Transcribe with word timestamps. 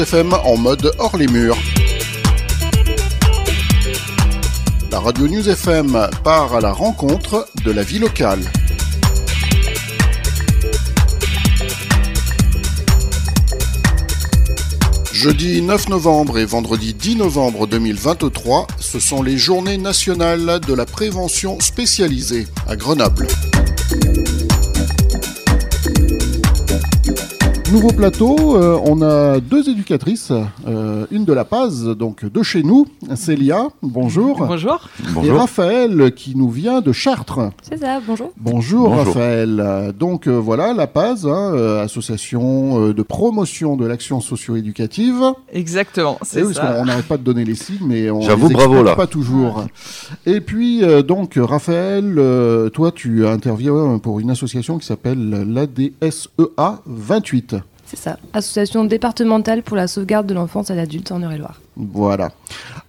FM 0.00 0.32
en 0.32 0.56
mode 0.56 0.92
hors 0.98 1.16
les 1.16 1.26
murs. 1.26 1.56
La 4.90 4.98
radio 4.98 5.28
News 5.28 5.48
FM 5.48 6.08
part 6.24 6.54
à 6.54 6.60
la 6.60 6.72
rencontre 6.72 7.48
de 7.64 7.70
la 7.70 7.82
vie 7.82 7.98
locale. 7.98 8.40
Jeudi 15.12 15.62
9 15.62 15.88
novembre 15.88 16.38
et 16.38 16.44
vendredi 16.44 16.92
10 16.92 17.16
novembre 17.16 17.66
2023, 17.66 18.66
ce 18.78 19.00
sont 19.00 19.22
les 19.22 19.38
journées 19.38 19.78
nationales 19.78 20.60
de 20.60 20.74
la 20.74 20.84
prévention 20.84 21.58
spécialisée 21.60 22.46
à 22.68 22.76
Grenoble. 22.76 23.26
Nouveau 27.72 27.88
plateau, 27.88 28.56
euh, 28.56 28.78
on 28.84 29.02
a 29.02 29.40
deux 29.40 29.68
éducatrices, 29.68 30.32
euh, 30.68 31.04
une 31.10 31.24
de 31.24 31.32
La 31.32 31.44
Paz, 31.44 31.84
donc 31.84 32.24
de 32.24 32.42
chez 32.44 32.62
nous, 32.62 32.86
Célia, 33.16 33.66
bonjour. 33.82 34.46
Bonjour. 34.46 34.88
Et 35.24 35.32
Raphaël 35.32 36.12
qui 36.14 36.36
nous 36.36 36.48
vient 36.48 36.80
de 36.80 36.92
Chartres. 36.92 37.40
C'est 37.68 37.78
ça, 37.78 37.98
bonjour. 38.06 38.32
Bonjour, 38.36 38.94
Raphaël. 38.94 39.92
Donc 39.98 40.28
euh, 40.28 40.36
voilà, 40.38 40.74
La 40.74 40.86
Paz, 40.86 41.26
hein, 41.26 41.80
association 41.82 42.90
de 42.92 43.02
promotion 43.02 43.76
de 43.76 43.84
l'action 43.84 44.20
socio-éducative. 44.20 45.20
Exactement, 45.52 46.18
c'est 46.22 46.44
ça. 46.44 46.60
Parce 46.60 46.78
qu'on 46.78 46.84
n'arrête 46.84 47.06
pas 47.06 47.16
de 47.16 47.24
donner 47.24 47.44
les 47.44 47.56
signes, 47.56 47.84
mais 47.84 48.10
on 48.10 48.20
J'avoue, 48.20 48.48
bravo 48.48 48.84
là. 48.84 48.94
pas 48.94 49.08
toujours. 49.08 49.64
Et 50.24 50.40
puis 50.40 50.82
donc 51.04 51.32
Raphaël, 51.36 52.14
toi 52.72 52.92
tu 52.92 53.26
interviens 53.26 53.98
pour 53.98 54.20
une 54.20 54.30
association 54.30 54.78
qui 54.78 54.86
s'appelle 54.86 55.30
l'ADSEA 55.52 56.80
28. 56.86 57.56
C'est 57.86 57.96
ça, 57.96 58.18
Association 58.32 58.84
départementale 58.84 59.62
pour 59.62 59.76
la 59.76 59.86
sauvegarde 59.86 60.26
de 60.26 60.34
l'enfance 60.34 60.70
à 60.70 60.74
l'adulte 60.74 61.12
en 61.12 61.22
Eure-et-Loire. 61.22 61.60
Voilà. 61.76 62.30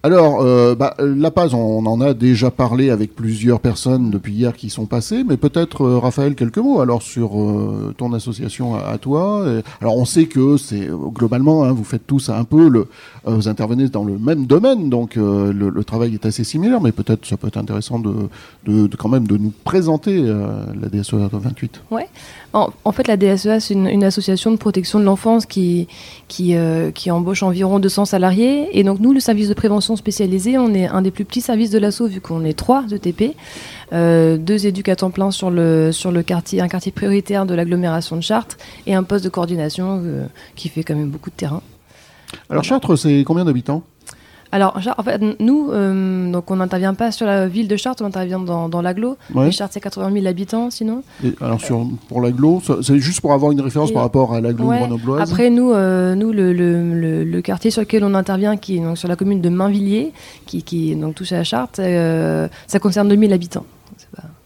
Alors, 0.02 0.40
euh, 0.40 0.74
bah, 0.74 0.94
La 0.98 1.30
Paz, 1.30 1.52
on 1.52 1.84
en 1.84 2.00
a 2.00 2.14
déjà 2.14 2.50
parlé 2.50 2.88
avec 2.88 3.14
plusieurs 3.14 3.60
personnes 3.60 4.10
depuis 4.10 4.32
hier 4.32 4.56
qui 4.56 4.70
sont 4.70 4.86
passées, 4.86 5.24
mais 5.28 5.36
peut-être, 5.36 5.82
euh, 5.82 5.98
Raphaël, 5.98 6.34
quelques 6.34 6.58
mots 6.58 6.80
alors 6.80 7.02
sur 7.02 7.38
euh, 7.38 7.94
ton 7.98 8.14
association 8.14 8.76
à, 8.76 8.96
toi. 8.96 9.44
alors, 9.82 9.96
on 9.96 10.06
sait 10.06 10.24
que 10.24 10.56
c'est 10.56 10.88
globalement, 11.12 11.64
hein, 11.64 11.72
vous 11.72 11.84
faites 11.84 12.06
tous 12.06 12.30
un 12.30 12.44
peu, 12.44 12.86
vous 13.24 13.48
intervenez 13.48 13.88
dans 13.88 14.04
le 14.04 14.18
même 14.18 14.46
domaine, 14.46 14.88
donc 14.88 15.16
le, 15.16 15.82
travail 15.84 16.14
est 16.14 16.26
assez 16.26 16.44
similaire, 16.44 16.80
mais 16.80 16.92
peut-être 16.92 17.26
ça 17.26 17.36
peut 17.36 17.48
être 17.48 17.56
intéressant 17.56 17.98
de, 17.98 18.88
quand 18.96 19.08
même 19.08 19.26
de 19.26 19.36
nous 19.36 19.52
présenter 19.64 20.22
la 20.22 20.88
DSEA 20.88 21.28
28. 21.30 21.82
Ouais. 21.90 22.08
En, 22.52 22.92
fait, 22.92 23.06
la 23.06 23.16
DSEA, 23.16 23.60
c'est 23.60 23.74
une, 23.74 24.04
association 24.04 24.50
de 24.50 24.56
protection 24.56 24.98
de 24.98 25.04
l'enfance 25.04 25.46
qui, 25.46 25.86
embauche 27.10 27.42
environ 27.42 27.78
200 27.78 28.06
salariés 28.06 28.77
donc 28.84 29.00
nous, 29.00 29.12
le 29.12 29.20
service 29.20 29.48
de 29.48 29.54
prévention 29.54 29.96
spécialisé, 29.96 30.58
on 30.58 30.72
est 30.74 30.86
un 30.86 31.02
des 31.02 31.10
plus 31.10 31.24
petits 31.24 31.40
services 31.40 31.70
de 31.70 31.78
l'assaut 31.78 32.06
vu 32.06 32.20
qu'on 32.20 32.44
est 32.44 32.52
trois 32.52 32.84
ETP, 32.90 33.34
euh, 33.92 34.36
deux 34.36 34.66
éducateurs 34.66 35.10
pleins 35.10 35.30
sur 35.30 35.50
le, 35.50 35.92
sur 35.92 36.12
le 36.12 36.22
quartier, 36.22 36.60
un 36.60 36.68
quartier 36.68 36.92
prioritaire 36.92 37.46
de 37.46 37.54
l'agglomération 37.54 38.16
de 38.16 38.20
Chartres 38.20 38.56
et 38.86 38.94
un 38.94 39.02
poste 39.02 39.24
de 39.24 39.30
coordination 39.30 40.02
euh, 40.04 40.26
qui 40.54 40.68
fait 40.68 40.82
quand 40.82 40.94
même 40.94 41.10
beaucoup 41.10 41.30
de 41.30 41.36
terrain. 41.36 41.62
Alors 42.50 42.64
Chartres, 42.64 42.96
c'est 42.96 43.24
combien 43.26 43.44
d'habitants? 43.44 43.82
Alors, 44.50 44.78
en 44.96 45.02
fait, 45.02 45.20
nous, 45.40 45.70
euh, 45.70 46.30
donc 46.32 46.50
on 46.50 46.56
n'intervient 46.56 46.94
pas 46.94 47.12
sur 47.12 47.26
la 47.26 47.48
ville 47.48 47.68
de 47.68 47.76
Chartres, 47.76 48.02
on 48.02 48.06
intervient 48.06 48.38
dans, 48.38 48.68
dans 48.68 48.80
l'agglo. 48.80 49.16
Chartres, 49.50 49.74
c'est 49.74 49.80
80 49.80 50.12
000 50.12 50.26
habitants, 50.26 50.70
sinon. 50.70 51.02
alors, 51.40 51.60
sur, 51.60 51.86
pour 52.08 52.22
l'agglo, 52.22 52.62
c'est 52.82 52.98
juste 52.98 53.20
pour 53.20 53.32
avoir 53.32 53.52
une 53.52 53.60
référence 53.60 53.92
par 53.92 54.02
rapport 54.02 54.34
à 54.34 54.40
l'agglo 54.40 54.68
grenobloise 54.68 55.30
Après, 55.30 55.50
nous, 55.50 55.72
euh, 55.72 56.14
nous 56.14 56.32
le, 56.32 56.52
le, 56.52 57.24
le, 57.24 57.42
quartier 57.42 57.70
sur 57.70 57.82
lequel 57.82 58.04
on 58.04 58.14
intervient, 58.14 58.56
qui 58.56 58.78
est 58.78 58.80
donc 58.80 58.96
sur 58.96 59.08
la 59.08 59.16
commune 59.16 59.40
de 59.40 59.48
Mainvilliers, 59.48 60.12
qui, 60.46 60.62
qui 60.62 60.94
donc 60.96 61.14
touche 61.14 61.32
à 61.32 61.44
Chartres, 61.44 61.80
euh, 61.82 62.48
ça 62.66 62.78
concerne 62.78 63.08
2000 63.08 63.32
habitants. 63.32 63.66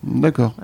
D'accord. 0.03 0.55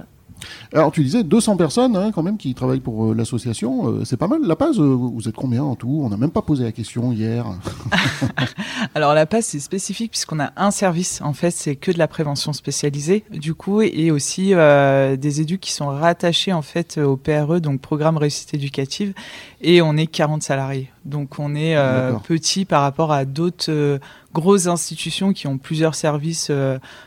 Alors 0.72 0.92
tu 0.92 1.02
disais 1.02 1.24
200 1.24 1.56
personnes 1.56 1.96
hein, 1.96 2.10
quand 2.14 2.22
même 2.22 2.36
qui 2.36 2.54
travaillent 2.54 2.80
pour 2.80 3.06
euh, 3.06 3.14
l'association, 3.14 3.88
euh, 3.88 4.04
c'est 4.04 4.18
pas 4.18 4.28
mal. 4.28 4.42
La 4.42 4.54
Paz, 4.54 4.78
euh, 4.78 4.82
vous 4.82 5.26
êtes 5.26 5.34
combien 5.34 5.62
en 5.62 5.76
tout? 5.76 6.02
On 6.04 6.10
n'a 6.10 6.18
même 6.18 6.30
pas 6.30 6.42
posé 6.42 6.64
la 6.64 6.72
question 6.72 7.10
hier. 7.10 7.46
Alors 8.94 9.14
la 9.14 9.24
Paz 9.24 9.46
c'est 9.46 9.60
spécifique 9.60 10.10
puisqu'on 10.10 10.40
a 10.40 10.52
un 10.56 10.70
service 10.70 11.22
en 11.22 11.32
fait, 11.32 11.52
c'est 11.52 11.76
que 11.76 11.90
de 11.90 11.98
la 11.98 12.08
prévention 12.08 12.52
spécialisée 12.52 13.24
du 13.30 13.54
coup 13.54 13.80
et 13.80 14.10
aussi 14.10 14.52
des 14.52 15.40
éducs 15.40 15.60
qui 15.60 15.72
sont 15.72 15.88
rattachés 15.88 16.52
en 16.52 16.62
fait 16.62 16.98
au 16.98 17.16
PRE 17.16 17.60
donc 17.60 17.80
programme 17.80 18.16
réussite 18.16 18.52
éducative 18.54 19.14
et 19.60 19.80
on 19.80 19.96
est 19.96 20.06
40 20.06 20.42
salariés. 20.42 20.90
Donc 21.04 21.38
on 21.38 21.54
est 21.54 21.76
petit 22.24 22.64
par 22.64 22.82
rapport 22.82 23.12
à 23.12 23.24
d'autres 23.24 23.98
grosses 24.34 24.66
institutions 24.66 25.32
qui 25.32 25.46
ont 25.46 25.58
plusieurs 25.58 25.94
services, 25.94 26.52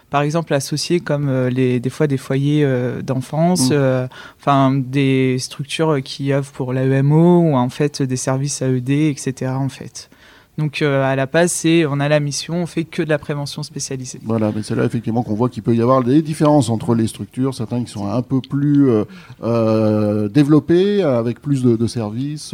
par 0.09 0.21
exemple 0.21 0.53
associés 0.53 0.99
comme 0.99 1.47
les, 1.47 1.79
des 1.79 1.89
fois 1.89 2.07
des 2.07 2.17
foyers 2.17 2.63
euh, 2.63 3.01
d'enfance, 3.55 3.71
mmh. 3.71 4.09
enfin 4.39 4.71
des 4.73 5.39
structures 5.39 6.01
qui 6.03 6.31
œuvrent 6.33 6.51
pour 6.51 6.73
l'AEMO 6.73 7.39
ou 7.39 7.55
en 7.55 7.69
fait 7.69 8.01
des 8.01 8.17
services 8.17 8.61
AED, 8.61 8.89
etc. 8.89 9.51
En 9.55 9.69
fait. 9.69 10.10
Donc 10.61 10.83
euh, 10.83 11.03
à 11.03 11.15
la 11.15 11.25
base, 11.25 11.51
c'est 11.51 11.87
on 11.87 11.99
a 11.99 12.07
la 12.07 12.19
mission, 12.19 12.53
on 12.61 12.65
fait 12.67 12.83
que 12.83 13.01
de 13.01 13.09
la 13.09 13.17
prévention 13.17 13.63
spécialisée. 13.63 14.19
Voilà, 14.21 14.51
mais 14.55 14.61
c'est 14.61 14.75
là 14.75 14.85
effectivement 14.85 15.23
qu'on 15.23 15.33
voit 15.33 15.49
qu'il 15.49 15.63
peut 15.63 15.75
y 15.75 15.81
avoir 15.81 16.03
des 16.03 16.21
différences 16.21 16.69
entre 16.69 16.93
les 16.93 17.07
structures, 17.07 17.55
certains 17.55 17.83
qui 17.83 17.91
sont 17.91 18.07
un 18.07 18.21
peu 18.21 18.41
plus 18.41 18.87
euh, 18.87 19.05
euh, 19.41 20.29
développés, 20.29 21.01
avec 21.01 21.41
plus 21.41 21.63
de, 21.63 21.87
services 21.87 22.53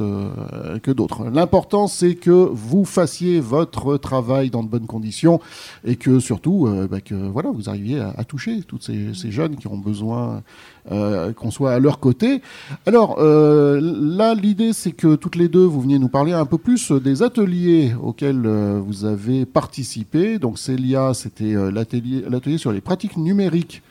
que 0.84 0.92
d'autres. 0.92 1.26
L'important, 1.34 1.88
c'est 1.88 2.16
que 2.16 2.32
vous 2.32 2.86
fassiez 2.86 3.42
votre 3.42 3.98
travail 3.98 4.50
dans 4.50 4.64
de 4.64 4.70
bonnes 4.70 4.88
conditions 4.88 5.42
et 5.86 5.98
que 5.98 6.20
surtout, 6.20 6.70
bah, 6.90 7.02
que 7.02 7.14
voilà, 7.14 7.50
vous 7.52 7.68
arriviez 7.68 8.00
à, 8.00 8.24
toucher 8.24 8.62
tous 8.66 8.80
ces, 8.80 9.32
jeunes 9.32 9.58
qui 9.58 9.68
ont 9.68 9.78
besoin 9.78 10.42
qu'on 10.90 11.52
soit 11.52 11.74
à 11.74 11.80
leur 11.80 12.00
côté. 12.00 12.42
Alors 12.86 13.20
là, 13.20 14.34
l'idée, 14.34 14.72
c'est 14.72 14.94
que 14.94 15.16
toutes 15.16 15.36
les 15.36 15.50
deux, 15.50 15.66
vous 15.66 15.82
veniez 15.82 16.00
nous 16.00 16.08
parler 16.08 16.32
un 16.32 16.46
peu 16.46 16.58
plus 16.58 16.94
des 16.94 17.22
ateliers 17.22 17.92
auxquels 18.02 18.46
euh, 18.46 18.80
vous 18.84 19.06
avez 19.06 19.46
participé. 19.46 20.40
Donc 20.40 20.60
Célia, 20.60 21.14
c'était 21.14 21.54
l'atelier 21.72 22.58
sur 22.58 22.72
les 22.72 22.82
pratiques 22.82 23.18
numériques 23.18 23.82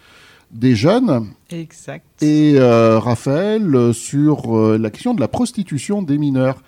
des 0.50 0.74
jeunes. 0.74 1.26
Exact. 1.50 2.04
Et 2.22 2.54
euh, 2.56 2.98
Raphaël 2.98 3.72
euh, 3.72 3.92
sur 3.92 4.56
euh, 4.56 4.78
la 4.78 4.90
question 4.90 5.14
de 5.14 5.20
la 5.20 5.28
prostitution 5.28 6.02
des 6.02 6.18
mineurs. 6.18 6.60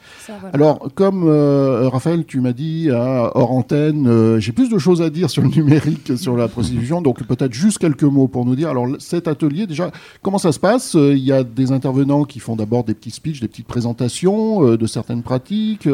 Alors, 0.52 0.88
comme 0.94 1.28
Raphaël, 1.28 2.24
tu 2.24 2.40
m'as 2.40 2.52
dit 2.52 2.88
hein, 2.92 3.30
hors 3.34 3.50
antenne, 3.50 4.38
j'ai 4.38 4.52
plus 4.52 4.68
de 4.68 4.78
choses 4.78 5.02
à 5.02 5.10
dire 5.10 5.30
sur 5.30 5.42
le 5.42 5.48
numérique, 5.48 6.16
sur 6.16 6.36
la 6.36 6.48
prostitution, 6.48 7.00
donc 7.00 7.24
peut-être 7.24 7.52
juste 7.52 7.78
quelques 7.78 8.04
mots 8.04 8.28
pour 8.28 8.44
nous 8.44 8.54
dire. 8.54 8.68
Alors, 8.68 8.86
cet 8.98 9.26
atelier, 9.26 9.66
déjà, 9.66 9.90
comment 10.22 10.38
ça 10.38 10.52
se 10.52 10.60
passe? 10.60 10.94
Il 10.94 11.18
y 11.18 11.32
a 11.32 11.44
des 11.44 11.72
intervenants 11.72 12.24
qui 12.24 12.38
font 12.38 12.56
d'abord 12.56 12.84
des 12.84 12.94
petits 12.94 13.10
speeches, 13.10 13.40
des 13.40 13.48
petites 13.48 13.66
présentations 13.66 14.76
de 14.76 14.86
certaines 14.86 15.22
pratiques 15.22 15.88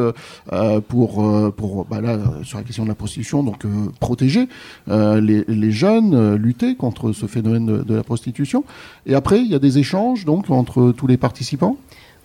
pour, 0.89 1.53
pour 1.57 1.85
bah 1.85 2.01
là, 2.01 2.19
sur 2.43 2.59
la 2.59 2.65
question 2.65 2.83
de 2.83 2.89
la 2.89 2.95
prostitution, 2.95 3.45
donc 3.45 3.65
protéger 4.01 4.49
les, 4.89 5.45
les, 5.47 5.71
jeunes, 5.71 6.35
lutter 6.35 6.75
contre 6.75 7.13
ce 7.13 7.27
phénomène 7.27 7.67
de, 7.67 7.83
de 7.83 7.95
la 7.95 8.03
prostitution. 8.03 8.65
Et 9.07 9.15
après, 9.15 9.41
il 9.41 9.47
y 9.47 9.55
a 9.55 9.59
des 9.59 9.79
échanges 9.79 10.25
donc 10.25 10.51
entre 10.51 10.93
tous 10.93 11.07
les 11.07 11.17
participants? 11.17 11.77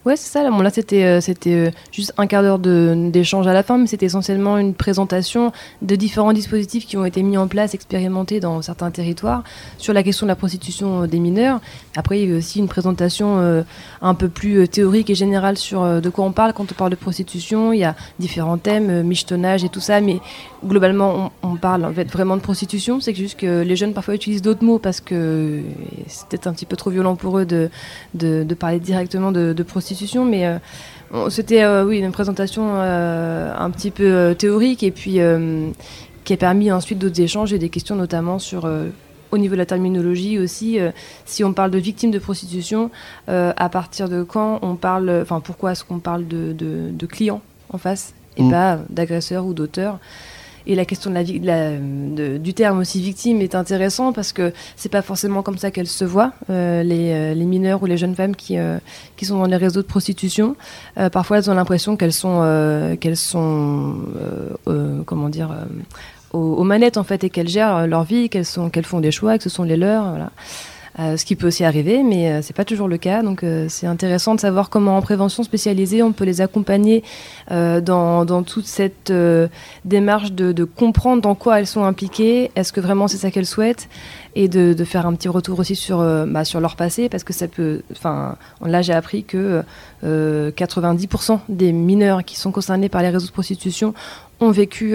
Ouais, 0.05 0.15
c'est 0.15 0.29
ça. 0.29 0.49
Là, 0.49 0.69
c'était 0.69 1.03
euh, 1.03 1.19
c'était 1.19 1.53
euh, 1.53 1.71
juste 1.91 2.13
un 2.17 2.25
quart 2.25 2.41
d'heure 2.41 2.57
d'échange 2.57 3.47
à 3.47 3.53
la 3.53 3.63
fin, 3.63 3.77
mais 3.77 3.85
c'était 3.85 4.05
essentiellement 4.05 4.57
une 4.57 4.73
présentation 4.73 5.51
de 5.81 5.95
différents 5.97 6.31
dispositifs 6.31 6.85
qui 6.85 6.95
ont 6.95 7.03
été 7.03 7.21
mis 7.21 7.37
en 7.37 7.49
place, 7.49 7.73
expérimentés 7.73 8.39
dans 8.39 8.61
certains 8.61 8.91
territoires 8.91 9.43
sur 9.77 9.93
la 9.93 10.01
question 10.01 10.25
de 10.25 10.29
la 10.29 10.37
prostitution 10.37 11.03
euh, 11.03 11.07
des 11.07 11.19
mineurs. 11.19 11.59
Après, 11.97 12.21
il 12.21 12.29
y 12.29 12.33
a 12.33 12.37
aussi 12.37 12.59
une 12.59 12.69
présentation 12.69 13.65
un 14.01 14.13
peu 14.13 14.29
plus 14.29 14.67
théorique 14.69 15.09
et 15.09 15.15
générale 15.15 15.57
sur 15.57 16.01
de 16.01 16.09
quoi 16.09 16.23
on 16.23 16.31
parle 16.31 16.53
quand 16.53 16.71
on 16.71 16.75
parle 16.75 16.91
de 16.91 16.95
prostitution. 16.95 17.73
Il 17.73 17.79
y 17.79 17.83
a 17.83 17.95
différents 18.19 18.57
thèmes, 18.57 19.03
michetonnage 19.03 19.65
et 19.65 19.69
tout 19.69 19.81
ça, 19.81 19.99
mais 19.99 20.19
globalement, 20.65 21.33
on, 21.43 21.55
parle 21.57 21.91
vraiment 22.09 22.37
de 22.37 22.41
prostitution. 22.41 23.01
C'est 23.01 23.13
juste 23.13 23.37
que 23.37 23.63
les 23.63 23.75
jeunes 23.75 23.93
parfois 23.93 24.15
utilisent 24.15 24.41
d'autres 24.41 24.63
mots 24.63 24.79
parce 24.79 25.01
que 25.01 25.61
peut-être 26.29 26.47
un 26.47 26.53
petit 26.53 26.65
peu 26.65 26.77
trop 26.77 26.89
violent 26.89 27.17
pour 27.17 27.39
eux 27.39 27.45
de, 27.45 27.69
parler 28.53 28.79
directement 28.79 29.33
de 29.33 29.63
prostitution 29.63 29.88
mais 30.25 30.45
euh, 31.13 31.29
c'était 31.29 31.63
euh, 31.63 31.85
oui 31.85 31.99
une 31.99 32.11
présentation 32.11 32.63
euh, 32.75 33.53
un 33.57 33.69
petit 33.71 33.91
peu 33.91 34.35
théorique 34.37 34.83
et 34.83 34.91
puis 34.91 35.19
qui 36.23 36.33
a 36.33 36.37
permis 36.37 36.71
ensuite 36.71 36.99
d'autres 36.99 37.21
échanges 37.21 37.53
et 37.53 37.59
des 37.59 37.69
questions 37.69 37.95
notamment 37.95 38.39
sur 38.39 38.69
au 39.31 39.37
niveau 39.37 39.53
de 39.53 39.59
la 39.59 39.65
terminologie 39.65 40.39
aussi, 40.39 40.79
si 41.25 41.43
on 41.43 41.53
parle 41.53 41.71
de 41.71 41.77
victimes 41.77 42.11
de 42.11 42.19
prostitution, 42.19 42.89
à 43.27 43.69
partir 43.69 44.09
de 44.09 44.23
quand 44.23 44.59
on 44.61 44.75
parle, 44.75 45.09
enfin 45.21 45.39
pourquoi 45.39 45.73
est-ce 45.73 45.83
qu'on 45.83 45.99
parle 45.99 46.27
de, 46.27 46.53
de, 46.53 47.05
clients 47.05 47.41
en 47.71 47.77
face 47.77 48.13
et 48.37 48.43
mm. 48.43 48.49
pas 48.49 48.79
d'agresseurs 48.89 49.45
ou 49.45 49.53
d'auteurs? 49.53 49.99
Et 50.69 50.75
la 50.75 50.85
question 50.85 51.11
du 51.11 52.53
terme 52.53 52.79
aussi 52.79 53.01
victime 53.01 53.41
est 53.41 53.55
intéressant 53.55 54.13
parce 54.13 54.31
que 54.33 54.53
c'est 54.75 54.89
pas 54.89 55.01
forcément 55.01 55.41
comme 55.41 55.57
ça 55.57 55.71
qu'elles 55.71 55.87
se 55.87 56.05
voient, 56.05 56.31
les, 56.47 57.33
les, 57.33 57.45
mineurs 57.45 57.81
ou 57.81 57.87
les 57.87 57.97
jeunes 57.97 58.15
femmes 58.15 58.35
qui, 58.35 58.55
qui 59.17 59.25
sont 59.25 59.39
dans 59.39 59.47
les 59.47 59.57
réseaux 59.57 59.81
de 59.81 59.87
prostitution. 59.87 60.55
parfois, 61.11 61.39
elles 61.39 61.49
ont 61.49 61.55
l'impression 61.55 61.97
qu'elles 61.97 62.13
sont, 62.13 62.97
qu'elles 63.01 63.17
sont 63.17 63.95
comment 65.07 65.29
dire, 65.29 65.49
aux, 66.33 66.63
manettes 66.63 66.97
en 66.97 67.03
fait 67.03 67.23
et 67.23 67.31
qu'elles 67.31 67.49
gèrent 67.49 67.87
leur 67.87 68.03
vie, 68.03 68.29
qu'elles 68.29 68.45
sont, 68.45 68.69
qu'elles 68.69 68.85
font 68.85 68.99
des 68.99 69.11
choix, 69.11 69.39
que 69.39 69.43
ce 69.43 69.49
sont 69.49 69.63
les 69.63 69.77
leurs. 69.77 70.29
Euh, 70.97 71.17
ce 71.17 71.25
qui 71.25 71.35
peut 71.35 71.47
aussi 71.47 71.63
arriver, 71.63 72.01
mais 72.03 72.31
euh, 72.31 72.41
c'est 72.41 72.55
pas 72.55 72.65
toujours 72.65 72.87
le 72.87 72.97
cas. 72.97 73.21
Donc 73.21 73.43
euh, 73.43 73.67
c'est 73.69 73.85
intéressant 73.85 74.33
de 74.33 74.39
savoir 74.39 74.69
comment 74.69 74.97
en 74.97 75.01
prévention 75.01 75.43
spécialisée 75.43 76.01
on 76.01 76.11
peut 76.13 76.25
les 76.25 76.41
accompagner 76.41 77.03
dans, 77.49 78.25
dans, 78.25 78.43
toute 78.43 78.67
cette 78.67 79.11
démarche 79.85 80.31
de, 80.33 80.63
comprendre 80.63 81.21
dans 81.21 81.35
quoi 81.35 81.59
elles 81.59 81.67
sont 81.67 81.83
impliquées. 81.83 82.51
Est-ce 82.55 82.71
que 82.71 82.79
vraiment 82.79 83.07
c'est 83.07 83.17
ça 83.17 83.31
qu'elles 83.31 83.45
souhaitent 83.45 83.89
et 84.35 84.47
de, 84.47 84.73
de, 84.73 84.83
faire 84.83 85.07
un 85.07 85.15
petit 85.15 85.29
retour 85.29 85.59
aussi 85.59 85.75
sur 85.75 85.99
bah, 86.27 86.45
sur 86.45 86.59
leur 86.59 86.75
passé 86.75 87.09
parce 87.09 87.23
que 87.23 87.33
ça 87.33 87.47
peut. 87.47 87.81
Enfin 87.91 88.35
là 88.63 88.81
j'ai 88.81 88.93
appris 88.93 89.23
que 89.23 89.63
90% 90.03 91.39
des 91.49 91.71
mineurs 91.71 92.23
qui 92.23 92.37
sont 92.37 92.51
concernés 92.51 92.89
par 92.89 93.01
les 93.01 93.09
réseaux 93.09 93.27
de 93.27 93.31
prostitution 93.31 93.93
ont 94.39 94.51
vécu 94.51 94.91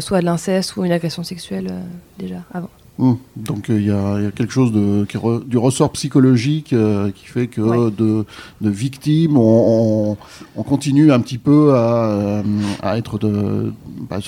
soit 0.00 0.20
de 0.20 0.24
l'inceste 0.24 0.76
ou 0.76 0.84
une 0.84 0.92
agression 0.92 1.24
sexuelle 1.24 1.72
déjà 2.18 2.42
avant. 2.54 2.70
Donc 2.98 3.70
euh, 3.70 3.78
il 3.78 3.86
y, 3.86 3.92
a 3.92 4.32
quelque 4.32 4.52
chose 4.52 4.72
de, 4.72 5.06
du 5.46 5.56
ressort 5.56 5.92
psychologique 5.92 6.72
euh, 6.72 7.12
qui 7.12 7.26
fait 7.26 7.46
que 7.46 7.90
de, 7.90 8.24
de, 8.60 8.70
victimes, 8.70 9.36
on, 9.36 10.16
on, 10.56 10.62
continue 10.64 11.12
un 11.12 11.20
petit 11.20 11.38
peu 11.38 11.74
à, 11.74 12.08
euh, 12.08 12.42
à 12.82 12.98
être 12.98 13.18
de, 13.18 13.72
bah, 14.10 14.18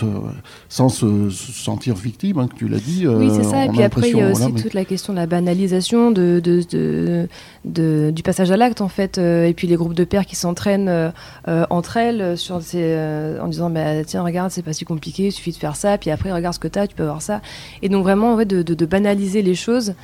sans 0.69 0.89
se, 0.89 1.31
sentir 1.31 1.97
victime, 1.97 2.39
hein, 2.39 2.47
que 2.47 2.55
tu 2.55 2.69
l'as 2.69 2.79
dit. 2.79 3.09
oui, 3.09 3.31
c'est 3.35 3.43
ça. 3.43 3.65
Et 3.65 3.69
puis 3.71 3.83
après, 3.83 4.11
il 4.11 4.17
y 4.17 4.23
a 4.23 4.31
aussi 4.31 4.53
toute 4.55 4.75
la 4.75 4.85
question 4.85 5.13
de 5.15 5.19
la 5.19 5.27
banalisation 5.27 6.13
de, 6.13 6.41
de 6.41 7.27
du 7.65 8.23
passage 8.23 8.53
à 8.53 8.57
l'acte, 8.57 8.81
en 8.81 8.89
fait. 8.89 9.19
et 9.19 9.53
puis 9.55 9.67
les 9.67 9.77
groupes 9.77 9.95
de 9.95 10.05
pères 10.05 10.27
qui 10.27 10.37
s'entraînent 10.37 11.13
entre 11.47 11.97
elles 11.97 12.39
sur 12.39 12.63
ces, 12.63 12.97
en 13.43 13.49
disant 13.49 13.69
bah, 13.69 14.05
Tiens, 14.05 14.23
regarde, 14.23 14.53
c'est 14.53 14.63
pas 14.63 14.73
si 14.73 14.85
compliqué, 14.85 15.27
il 15.27 15.33
suffit 15.33 15.51
de 15.51 15.57
faire 15.57 15.75
ça. 15.75 15.99
Puis 15.99 16.11
après, 16.11 16.33
regarde 16.33 16.55
ce 16.55 16.61
que 16.61 16.69
tu 16.69 16.79
as, 16.79 16.87
tu 16.87 16.95
peux 16.95 17.03
avoir 17.03 17.21
ça. 17.21 17.41
Et 17.83 17.89
donc, 17.89 18.05
vraiment, 18.05 18.33
en 18.35 18.39
fait, 18.39 18.47
de 18.47 18.60
de, 18.63 18.87
banaliser 18.87 19.43
les 19.43 19.55
choses. 19.55 19.95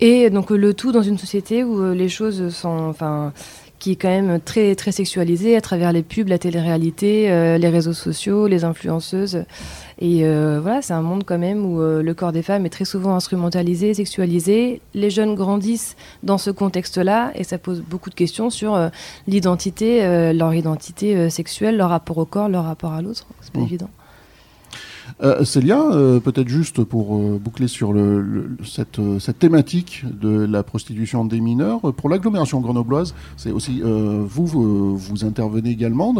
Et 0.00 0.30
donc 0.30 0.50
le 0.50 0.74
tout 0.74 0.92
dans 0.92 1.02
une 1.02 1.18
société 1.18 1.62
où 1.62 1.78
euh, 1.82 1.94
les 1.94 2.08
choses 2.08 2.48
sont, 2.54 2.88
enfin, 2.88 3.34
qui 3.78 3.92
est 3.92 3.96
quand 3.96 4.08
même 4.08 4.40
très 4.40 4.74
très 4.74 4.92
sexualisée 4.92 5.56
à 5.56 5.60
travers 5.60 5.92
les 5.92 6.02
pubs, 6.02 6.28
la 6.28 6.38
télé-réalité, 6.38 7.30
euh, 7.30 7.58
les 7.58 7.68
réseaux 7.68 7.92
sociaux, 7.92 8.46
les 8.46 8.64
influenceuses. 8.64 9.44
Et 9.98 10.24
euh, 10.24 10.58
voilà, 10.62 10.80
c'est 10.80 10.94
un 10.94 11.02
monde 11.02 11.24
quand 11.26 11.38
même 11.38 11.66
où 11.66 11.80
le 11.80 12.14
corps 12.14 12.32
des 12.32 12.40
femmes 12.40 12.64
est 12.64 12.70
très 12.70 12.86
souvent 12.86 13.14
instrumentalisé, 13.14 13.92
sexualisé. 13.92 14.80
Les 14.94 15.10
jeunes 15.10 15.34
grandissent 15.34 15.96
dans 16.22 16.38
ce 16.38 16.50
contexte-là 16.50 17.32
et 17.34 17.44
ça 17.44 17.58
pose 17.58 17.82
beaucoup 17.82 18.08
de 18.08 18.14
questions 18.14 18.48
sur 18.48 18.90
l'identité, 19.26 20.32
leur 20.32 20.54
identité 20.54 21.28
sexuelle, 21.28 21.76
leur 21.76 21.90
rapport 21.90 22.16
au 22.16 22.24
corps, 22.24 22.48
leur 22.48 22.64
rapport 22.64 22.94
à 22.94 23.02
l'autre. 23.02 23.26
C'est 23.42 23.52
pas 23.52 23.60
mmh. 23.60 23.64
évident. 23.64 23.90
Euh, 25.22 25.44
Célia, 25.44 25.80
euh, 25.80 26.20
peut-être 26.20 26.48
juste 26.48 26.82
pour 26.84 27.16
euh, 27.16 27.38
boucler 27.38 27.68
sur 27.68 27.92
le, 27.92 28.56
cette, 28.64 29.00
cette, 29.18 29.38
thématique 29.38 30.04
de 30.10 30.44
la 30.44 30.62
prostitution 30.62 31.24
des 31.24 31.40
mineurs, 31.40 31.80
pour 31.94 32.08
l'agglomération 32.08 32.60
grenobloise, 32.60 33.14
c'est 33.36 33.50
aussi 33.50 33.82
vous, 33.82 34.46
vous, 34.96 35.24
intervenez 35.24 35.70
également 35.70 36.14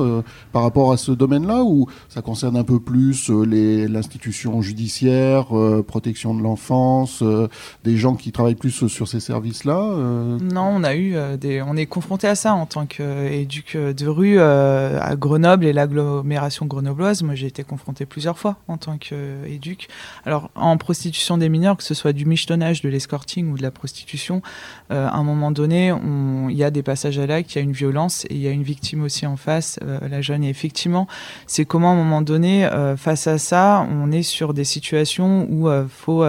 par 0.52 0.62
rapport 0.62 0.92
à 0.92 0.96
ce 0.96 1.12
domaine-là 1.12 1.62
ou 1.64 1.86
ça 2.08 2.22
concerne 2.22 2.56
un 2.56 2.64
peu 2.64 2.80
plus 2.80 3.28
l'institution 3.28 4.62
judiciaire, 4.62 5.48
protection 5.86 6.34
de 6.34 6.42
l'enfance, 6.42 7.22
des 7.84 7.96
gens 7.96 8.14
qui 8.14 8.32
travaillent 8.32 8.54
plus 8.54 8.86
sur 8.88 9.08
ces 9.08 9.20
services-là 9.20 9.94
Non, 10.40 10.72
on 10.76 10.84
a 10.84 10.94
eu 10.96 11.16
on 11.66 11.76
est 11.76 11.86
confronté 11.86 12.26
à 12.26 12.34
ça 12.34 12.54
en 12.54 12.66
tant 12.66 12.86
qu'éduc 12.86 13.76
de 13.76 14.06
rue 14.06 14.40
à 14.40 15.14
Grenoble 15.16 15.66
et 15.66 15.72
l'agglomération 15.72 16.66
grenobloise. 16.66 17.22
Moi, 17.22 17.34
j'ai 17.34 17.48
été 17.48 17.64
confronté 17.64 18.06
plusieurs 18.06 18.38
fois 18.38 18.56
tant 18.80 18.98
qu'éduc. 18.98 19.88
Alors, 20.24 20.50
en 20.54 20.76
prostitution 20.76 21.38
des 21.38 21.48
mineurs, 21.48 21.76
que 21.76 21.84
ce 21.84 21.94
soit 21.94 22.12
du 22.12 22.26
michetonnage, 22.26 22.82
de 22.82 22.88
l'escorting 22.88 23.52
ou 23.52 23.56
de 23.56 23.62
la 23.62 23.70
prostitution, 23.70 24.42
euh, 24.90 25.06
à 25.06 25.16
un 25.16 25.22
moment 25.22 25.52
donné, 25.52 25.94
il 26.48 26.56
y 26.56 26.64
a 26.64 26.70
des 26.70 26.82
passages 26.82 27.18
à 27.18 27.26
l'acte, 27.26 27.54
il 27.54 27.58
y 27.58 27.60
a 27.60 27.62
une 27.62 27.72
violence 27.72 28.24
et 28.24 28.34
il 28.34 28.40
y 28.40 28.48
a 28.48 28.50
une 28.50 28.62
victime 28.64 29.02
aussi 29.02 29.26
en 29.26 29.36
face, 29.36 29.78
euh, 29.82 30.00
la 30.08 30.20
jeune. 30.20 30.42
Et 30.42 30.48
effectivement, 30.48 31.06
c'est 31.46 31.64
comment 31.64 31.90
à 31.90 31.92
un 31.92 31.96
moment 31.96 32.22
donné, 32.22 32.64
euh, 32.64 32.96
face 32.96 33.26
à 33.26 33.38
ça, 33.38 33.86
on 33.90 34.10
est 34.10 34.22
sur 34.22 34.54
des 34.54 34.64
situations 34.64 35.46
où 35.50 35.70
il 35.70 35.86
faut 35.88 36.24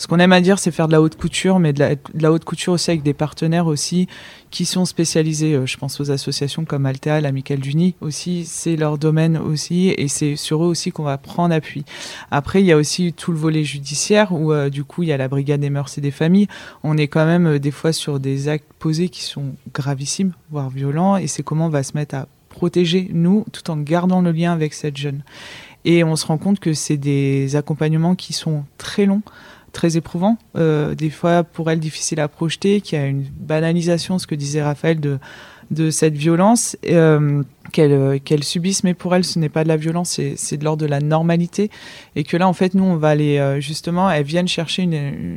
ce 0.00 0.06
qu'on 0.06 0.18
aime 0.18 0.32
à 0.32 0.40
dire, 0.40 0.58
c'est 0.58 0.70
faire 0.70 0.86
de 0.86 0.92
la 0.92 1.02
haute 1.02 1.16
couture, 1.16 1.58
mais 1.58 1.74
de 1.74 1.98
la, 2.14 2.32
haute 2.32 2.46
couture 2.46 2.72
aussi 2.72 2.90
avec 2.90 3.02
des 3.02 3.12
partenaires 3.12 3.66
aussi 3.66 4.08
qui 4.50 4.64
sont 4.64 4.86
spécialisés. 4.86 5.52
Euh, 5.52 5.66
je 5.66 5.76
pense 5.76 6.00
aux 6.00 6.10
associations 6.10 6.64
comme 6.64 6.86
Altea, 6.86 7.20
l'Amicale 7.20 7.58
du 7.58 7.74
Nid 7.74 7.94
aussi, 8.00 8.46
c'est 8.46 8.76
leur 8.76 8.96
domaine 8.96 9.36
aussi, 9.36 9.90
et 9.90 10.08
c'est 10.08 10.36
sur 10.36 10.64
eux 10.64 10.68
aussi 10.68 10.90
qu'on 10.90 11.02
va 11.02 11.18
prendre 11.18 11.54
appui. 11.54 11.84
Après, 12.30 12.62
il 12.62 12.66
y 12.66 12.72
a 12.72 12.78
aussi 12.78 13.12
tout 13.12 13.30
le 13.30 13.36
volet 13.36 13.62
judiciaire 13.62 14.32
où 14.32 14.54
euh, 14.54 14.70
du 14.70 14.84
coup 14.84 15.02
il 15.02 15.10
y 15.10 15.12
a 15.12 15.18
la 15.18 15.28
brigade 15.28 15.60
des 15.60 15.68
mœurs 15.68 15.98
et 15.98 16.00
des 16.00 16.10
familles. 16.10 16.48
On 16.82 16.96
est 16.96 17.08
quand 17.08 17.26
même 17.26 17.46
euh, 17.46 17.58
des 17.58 17.70
fois 17.70 17.92
sur 17.92 18.20
des 18.20 18.48
actes 18.48 18.72
posés 18.78 19.10
qui 19.10 19.22
sont 19.22 19.52
gravissimes, 19.74 20.32
voire 20.50 20.70
violents, 20.70 21.18
et 21.18 21.26
c'est 21.26 21.42
comment 21.42 21.66
on 21.66 21.68
va 21.68 21.82
se 21.82 21.92
mettre 21.94 22.14
à 22.14 22.26
protéger 22.48 23.10
nous 23.12 23.44
tout 23.52 23.70
en 23.70 23.76
gardant 23.76 24.22
le 24.22 24.32
lien 24.32 24.54
avec 24.54 24.72
cette 24.72 24.96
jeune. 24.96 25.20
Et 25.84 26.04
on 26.04 26.16
se 26.16 26.24
rend 26.24 26.38
compte 26.38 26.58
que 26.58 26.72
c'est 26.72 26.96
des 26.96 27.54
accompagnements 27.54 28.14
qui 28.14 28.32
sont 28.32 28.64
très 28.78 29.04
longs 29.04 29.22
très 29.72 29.96
éprouvant, 29.96 30.38
euh, 30.56 30.94
des 30.94 31.10
fois 31.10 31.44
pour 31.44 31.70
elle 31.70 31.80
difficile 31.80 32.20
à 32.20 32.28
projeter, 32.28 32.80
qu'il 32.80 32.98
y 32.98 33.02
a 33.02 33.06
une 33.06 33.22
banalisation, 33.22 34.18
ce 34.18 34.26
que 34.26 34.34
disait 34.34 34.62
Raphaël, 34.62 35.00
de, 35.00 35.18
de 35.70 35.90
cette 35.90 36.16
violence 36.16 36.76
euh, 36.88 37.42
euh, 37.78 38.18
qu'elle 38.18 38.42
subisse, 38.42 38.82
mais 38.82 38.94
pour 38.94 39.14
elle, 39.14 39.24
ce 39.24 39.38
n'est 39.38 39.48
pas 39.48 39.62
de 39.62 39.68
la 39.68 39.76
violence, 39.76 40.20
c'est 40.34 40.56
de 40.56 40.64
l'ordre 40.64 40.82
de 40.82 40.88
la 40.88 40.98
normalité. 41.00 41.70
Et 42.16 42.24
que 42.24 42.36
là, 42.36 42.48
en 42.48 42.52
fait, 42.52 42.74
nous, 42.74 42.82
on 42.82 42.96
va 42.96 43.10
aller, 43.10 43.38
euh, 43.38 43.60
justement, 43.60 44.10
elles 44.10 44.24
viennent 44.24 44.48
chercher 44.48 44.88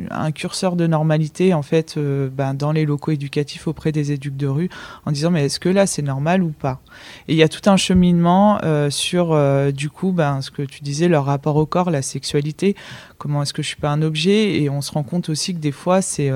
un 0.10 0.32
curseur 0.32 0.76
de 0.76 0.88
normalité, 0.88 1.54
en 1.54 1.62
fait, 1.62 2.00
ben, 2.00 2.56
dans 2.56 2.72
les 2.72 2.86
locaux 2.86 3.12
éducatifs 3.12 3.68
auprès 3.68 3.92
des 3.92 4.12
éducs 4.12 4.36
de 4.36 4.48
rue, 4.48 4.70
en 5.06 5.12
disant, 5.12 5.30
mais 5.30 5.46
est-ce 5.46 5.60
que 5.60 5.70
là, 5.70 5.86
c'est 5.86 6.02
normal 6.02 6.42
ou 6.42 6.50
pas? 6.50 6.82
Et 7.28 7.34
il 7.34 7.38
y 7.38 7.44
a 7.44 7.50
tout 7.50 7.70
un 7.70 7.78
cheminement 7.78 8.60
sur, 8.90 9.38
du 9.72 9.90
coup, 9.90 10.12
ben, 10.12 10.42
ce 10.42 10.50
que 10.50 10.64
tu 10.64 10.82
disais, 10.82 11.08
leur 11.08 11.26
rapport 11.26 11.58
au 11.58 11.68
corps, 11.68 11.92
la 11.92 12.02
sexualité, 12.02 12.76
comment 13.20 13.44
est-ce 13.44 13.54
que 13.54 13.62
je 13.62 13.68
suis 13.68 13.78
pas 13.78 13.92
un 13.92 14.02
objet? 14.02 14.62
Et 14.62 14.70
on 14.70 14.82
se 14.82 14.92
rend 14.92 15.04
compte 15.04 15.30
aussi 15.30 15.54
que 15.54 15.60
des 15.60 15.72
fois, 15.72 16.02
c'est 16.02 16.32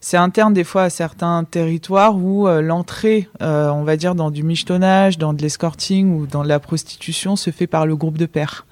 c'est 0.00 0.16
interne 0.16 0.54
des 0.54 0.64
fois 0.64 0.84
à 0.84 0.90
certains 0.90 1.44
territoires 1.44 2.16
où 2.16 2.46
euh, 2.46 2.60
l'entrée, 2.60 3.28
euh, 3.42 3.70
on 3.70 3.82
va 3.82 3.96
dire, 3.96 4.14
dans 4.14 4.30
du 4.30 4.42
michetonnage, 4.42 5.18
dans 5.18 5.32
de 5.32 5.42
l'escorting 5.42 6.14
ou 6.14 6.26
dans 6.26 6.42
de 6.42 6.48
la 6.48 6.60
prostitution 6.60 7.36
se 7.36 7.50
fait 7.50 7.66
par 7.66 7.86
le 7.86 7.96
groupe 7.96 8.18
de 8.18 8.26
pères. 8.26 8.66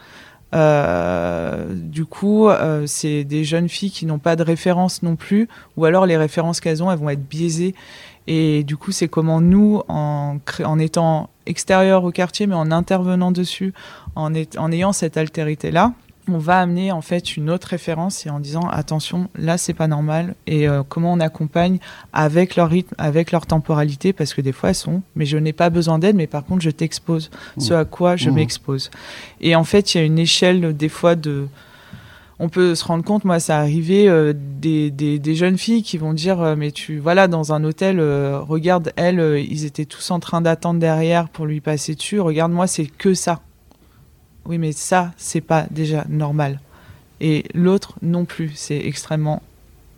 Euh, 0.55 1.67
du 1.75 2.05
coup, 2.05 2.49
c'est 2.87 3.25
des 3.25 3.45
jeunes 3.45 3.69
filles 3.69 3.91
qui 3.91 4.07
n'ont 4.07 4.21
pas 4.21 4.37
de 4.37 4.43
référence 4.43 5.03
non 5.03 5.17
plus, 5.17 5.49
ou 5.77 5.85
alors 5.85 6.07
les 6.07 6.17
références 6.17 6.61
qu'elles 6.61 6.83
ont, 6.83 6.91
elles 6.91 6.99
vont 6.99 7.11
être 7.11 7.27
biaisées. 7.27 7.75
Et 8.29 8.65
du 8.65 8.77
coup, 8.77 8.93
c'est 8.93 9.09
comment 9.09 9.41
nous, 9.41 9.83
en, 9.89 10.39
étant 10.79 11.31
extérieurs 11.47 12.05
au 12.05 12.11
quartier, 12.11 12.47
mais 12.47 12.55
en 12.55 12.71
intervenant 12.71 13.33
dessus, 13.33 13.73
en, 14.15 14.33
en 14.57 14.73
ayant 14.73 14.93
cette 14.93 15.17
altérité-là, 15.17 15.93
on 16.29 16.39
va 16.39 16.61
amener 16.61 16.93
en 16.93 17.01
fait 17.01 17.37
une 17.37 17.51
autre 17.51 17.69
référence 17.69 18.27
et 18.27 18.31
en 18.31 18.41
disant 18.41 18.69
attention 18.69 19.29
là 19.37 19.59
c'est 19.59 19.75
pas 19.75 19.87
normal 19.87 20.35
et 20.47 20.69
euh, 20.69 20.83
comment 20.87 21.13
on 21.13 21.21
accompagne 21.21 21.79
avec 22.13 22.57
leur 22.57 22.69
rythme 22.69 22.95
avec 22.99 23.33
leur 23.33 23.47
temporalité 23.47 24.13
parce 24.13 24.35
que 24.35 24.41
des 24.41 24.53
fois 24.53 24.71
elles 24.71 24.75
sont 24.75 25.03
mais 25.15 25.27
je 25.27 25.37
n'ai 25.37 25.53
pas 25.53 25.71
besoin 25.71 25.99
d'aide 25.99 26.17
mais 26.17 26.27
par 26.27 26.45
contre 26.45 26.63
je 26.63 26.71
t'expose 26.71 27.31
ce 27.59 27.75
à 27.75 27.85
quoi 27.85 28.17
je 28.17 28.31
mmh. 28.31 28.35
m'expose 28.35 28.91
et 29.41 29.55
en 29.55 29.65
fait 29.65 29.95
il 29.95 29.99
y 29.99 30.01
a 30.01 30.05
une 30.05 30.19
échelle 30.19 30.77
des 30.77 30.89
fois 30.89 31.15
de 31.15 31.49
on 32.39 32.51
peut 32.51 32.75
se 32.75 32.85
rendre 32.85 33.03
compte, 33.03 33.25
moi, 33.25 33.41
ça 33.41 33.59
arrivé 33.59 34.11
euh, 34.11 34.35
des, 34.37 34.91
des, 34.91 35.35
jeunes 35.35 35.57
filles 35.57 35.83
qui 35.83 35.97
vont 35.97 36.13
dire, 36.13 36.43
euh, 36.43 36.55
mais 36.55 36.71
tu, 36.71 36.99
voilà, 36.99 37.29
dans 37.29 37.55
un 37.55 37.65
hôtel, 37.65 37.99
regarde, 37.99 38.93
elles, 38.97 39.43
ils 39.49 39.65
étaient 39.65 39.87
tous 39.87 40.11
en 40.11 40.21
train 40.21 40.43
d'attendre 40.43 40.79
derrière 40.79 41.31
pour 41.31 41.47
lui 41.47 41.63
passer 41.63 41.95
dessus. 41.95 42.21
Regarde, 42.21 42.53
moi, 42.53 42.67
c'est 42.67 42.85
que 42.85 43.15
ça. 43.15 43.41
Oui, 44.49 44.59
mais 44.59 44.73
ça, 44.73 45.13
c'est 45.17 45.41
pas 45.41 45.67
déjà 45.71 46.05
normal. 46.09 46.61
Et 47.21 47.45
l'autre 47.55 47.95
non 48.03 48.25
plus, 48.25 48.53
c'est 48.55 48.79
extrêmement 48.79 49.43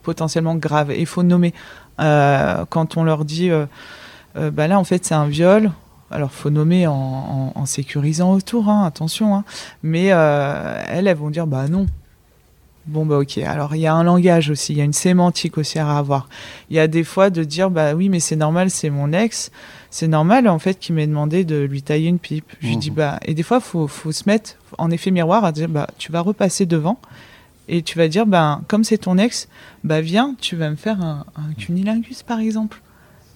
potentiellement 0.02 0.54
grave. 0.54 0.92
Il 0.96 1.06
faut 1.06 1.22
nommer. 1.22 1.52
Euh, 2.00 2.64
quand 2.70 2.96
on 2.96 3.04
leur 3.04 3.24
dit, 3.24 3.50
euh, 3.50 3.66
euh, 4.36 4.50
bah 4.50 4.68
là, 4.68 4.78
en 4.78 4.84
fait, 4.84 5.04
c'est 5.04 5.14
un 5.14 5.26
viol. 5.26 5.70
Alors, 6.10 6.30
faut 6.32 6.48
nommer 6.48 6.86
en, 6.86 7.66
sécurisant 7.66 8.32
autour, 8.32 8.70
hein, 8.70 8.84
attention. 8.86 9.36
Hein. 9.36 9.44
Mais 9.82 10.06
elles, 10.06 11.06
elles 11.06 11.16
vont 11.16 11.28
dire, 11.28 11.46
bah 11.46 11.68
non. 11.68 11.86
Bon, 12.88 13.04
bah 13.04 13.18
ok. 13.18 13.37
Alors, 13.38 13.75
il 13.75 13.80
y 13.80 13.87
a 13.87 13.92
un 13.95 14.02
langage 14.02 14.49
aussi, 14.49 14.73
il 14.73 14.78
y 14.78 14.80
a 14.80 14.85
une 14.85 14.95
sémantique 14.95 15.59
aussi 15.59 15.78
à 15.78 15.99
avoir. 15.99 16.26
Il 16.71 16.76
y 16.76 16.78
a 16.78 16.88
des 16.88 17.04
fois 17.04 17.28
de 17.28 17.45
dire, 17.45 17.71
bah 17.71 17.92
oui, 17.95 18.09
mais 18.09 18.18
c'est 18.18 18.35
normal, 18.35 18.71
c'est 18.71 18.88
mon 18.88 19.12
ex. 19.12 19.50
C'est 19.90 20.09
normal, 20.09 20.49
en 20.49 20.59
fait, 20.59 20.78
qu'il 20.78 20.95
m'ait 20.95 21.07
demandé 21.07 21.45
de 21.45 21.57
lui 21.57 21.83
tailler 21.83 22.09
une 22.09 22.18
pipe. 22.18 22.50
Je 22.61 22.68
lui 22.68 22.76
dis, 22.78 22.90
bah, 22.90 23.21
et 23.26 23.35
des 23.35 23.42
fois, 23.42 23.59
il 23.59 23.62
faut, 23.64 23.88
faut 23.88 24.11
se 24.11 24.25
mettre 24.26 24.57
en 24.78 24.90
effet 24.90 25.11
miroir 25.11 25.45
à 25.45 25.52
dire, 25.52 25.68
bah, 25.68 25.87
tu 25.99 26.11
vas 26.12 26.21
repasser 26.21 26.64
devant 26.64 26.99
et 27.68 27.83
tu 27.83 27.99
vas 27.99 28.09
dire, 28.09 28.25
bah, 28.25 28.62
comme 28.68 28.85
c'est 28.85 28.99
ton 28.99 29.18
ex, 29.18 29.49
bah, 29.85 30.00
viens, 30.00 30.35
tu 30.40 30.57
vas 30.57 30.71
me 30.71 30.76
faire 30.76 31.02
un, 31.02 31.26
un 31.37 31.52
cunilingus, 31.59 32.23
par 32.23 32.40
exemple. 32.40 32.80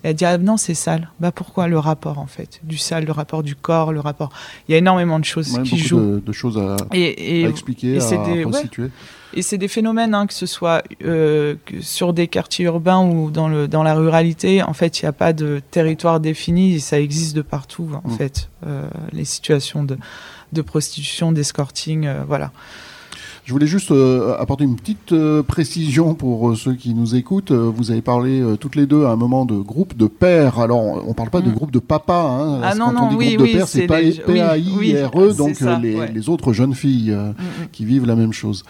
Et 0.04 0.08
elle 0.08 0.14
dit 0.16 0.24
ah 0.24 0.36
non 0.38 0.56
c'est 0.56 0.74
sale. 0.74 1.10
Bah 1.20 1.30
pourquoi 1.32 1.68
le 1.68 1.78
rapport 1.78 2.18
en 2.18 2.26
fait? 2.26 2.60
Du 2.64 2.76
sale, 2.78 3.04
le 3.04 3.12
rapport 3.12 3.42
du 3.42 3.54
corps, 3.54 3.92
le 3.92 4.00
rapport. 4.00 4.30
Il 4.68 4.72
y 4.72 4.74
a 4.74 4.78
énormément 4.78 5.18
de 5.20 5.24
choses 5.24 5.56
Ouais, 5.56 5.62
qui 5.62 5.78
jouent. 5.78 6.00
de, 6.00 6.22
de 6.24 6.32
choses 6.32 6.58
à, 6.58 6.76
Et, 6.92 7.40
et, 7.40 7.46
à 7.46 7.48
expliquer, 7.48 7.94
et 7.94 8.00
à, 8.02 8.24
des- 8.24 8.44
ouais. 8.44 8.90
et 9.34 9.42
c'est 9.42 9.58
des 9.58 9.68
phénomènes 9.68 10.14
hein, 10.14 10.26
que 10.26 10.34
ce 10.34 10.46
soit 10.46 10.82
euh, 11.04 11.54
que 11.64 11.80
sur 11.80 12.12
des 12.12 12.26
quartiers 12.28 12.64
urbains 12.66 13.04
ou 13.06 13.30
dans 13.30 13.48
le 13.48 13.68
dans 13.68 13.82
la 13.82 13.94
ruralité. 13.94 14.62
En 14.62 14.72
fait, 14.74 15.00
il 15.00 15.04
n'y 15.04 15.08
a 15.08 15.12
pas 15.12 15.32
de 15.32 15.60
territoire 15.70 16.18
défini. 16.20 16.74
et 16.74 16.78
Ça 16.80 16.98
existe 17.00 17.34
de 17.36 17.42
partout 17.42 17.88
en 18.04 18.08
Mm. 18.08 18.16
fait. 18.18 18.48
Euh, 18.66 18.88
les 19.12 19.24
situations 19.24 19.84
de 19.84 19.96
de 20.52 20.60
prostitution, 20.62 21.32
d'escorting, 21.32 22.04
euh, 22.06 22.24
voilà. 22.28 22.50
Je 23.44 23.52
voulais 23.52 23.66
juste 23.66 23.90
euh, 23.90 24.36
apporter 24.38 24.62
une 24.62 24.76
petite 24.76 25.10
euh, 25.10 25.42
précision 25.42 26.14
pour 26.14 26.50
euh, 26.50 26.54
ceux 26.54 26.74
qui 26.74 26.94
nous 26.94 27.16
écoutent. 27.16 27.50
Euh, 27.50 27.72
vous 27.74 27.90
avez 27.90 28.00
parlé 28.00 28.40
euh, 28.40 28.54
toutes 28.56 28.76
les 28.76 28.86
deux 28.86 29.04
à 29.04 29.08
un 29.10 29.16
moment 29.16 29.44
de 29.44 29.56
groupe 29.56 29.96
de 29.96 30.06
pères. 30.06 30.60
Alors, 30.60 30.78
on 30.80 31.08
ne 31.08 31.12
parle 31.12 31.30
pas 31.30 31.40
de 31.40 31.50
Mm. 31.50 31.54
groupe 31.54 31.72
de 31.72 31.80
papa. 31.80 32.14
Hein, 32.14 32.60
Ah 32.62 32.76
non, 32.76 32.90
que 32.90 32.94
quand 32.94 33.00
on 33.00 33.04
non, 33.06 33.10
dit 33.10 33.16
oui, 33.16 33.26
groupe 33.34 33.38
de 33.38 33.42
oui, 33.42 33.52
pères, 33.58 33.66
c'est 33.66 33.88
pas 33.88 34.00
les- 34.00 34.10
oui, 34.28 34.34
P-A-I-R-E, 34.34 35.28
oui, 35.30 35.36
donc 35.36 35.56
ça, 35.56 35.76
les, 35.80 35.96
ouais. 35.96 36.12
les 36.14 36.28
autres 36.28 36.52
jeunes 36.52 36.74
filles 36.74 37.10
euh, 37.10 37.30
Mm, 37.30 37.64
mm. 37.64 37.66
qui 37.72 37.84
vivent 37.84 38.06
la 38.06 38.14
même 38.14 38.32
chose. 38.32 38.64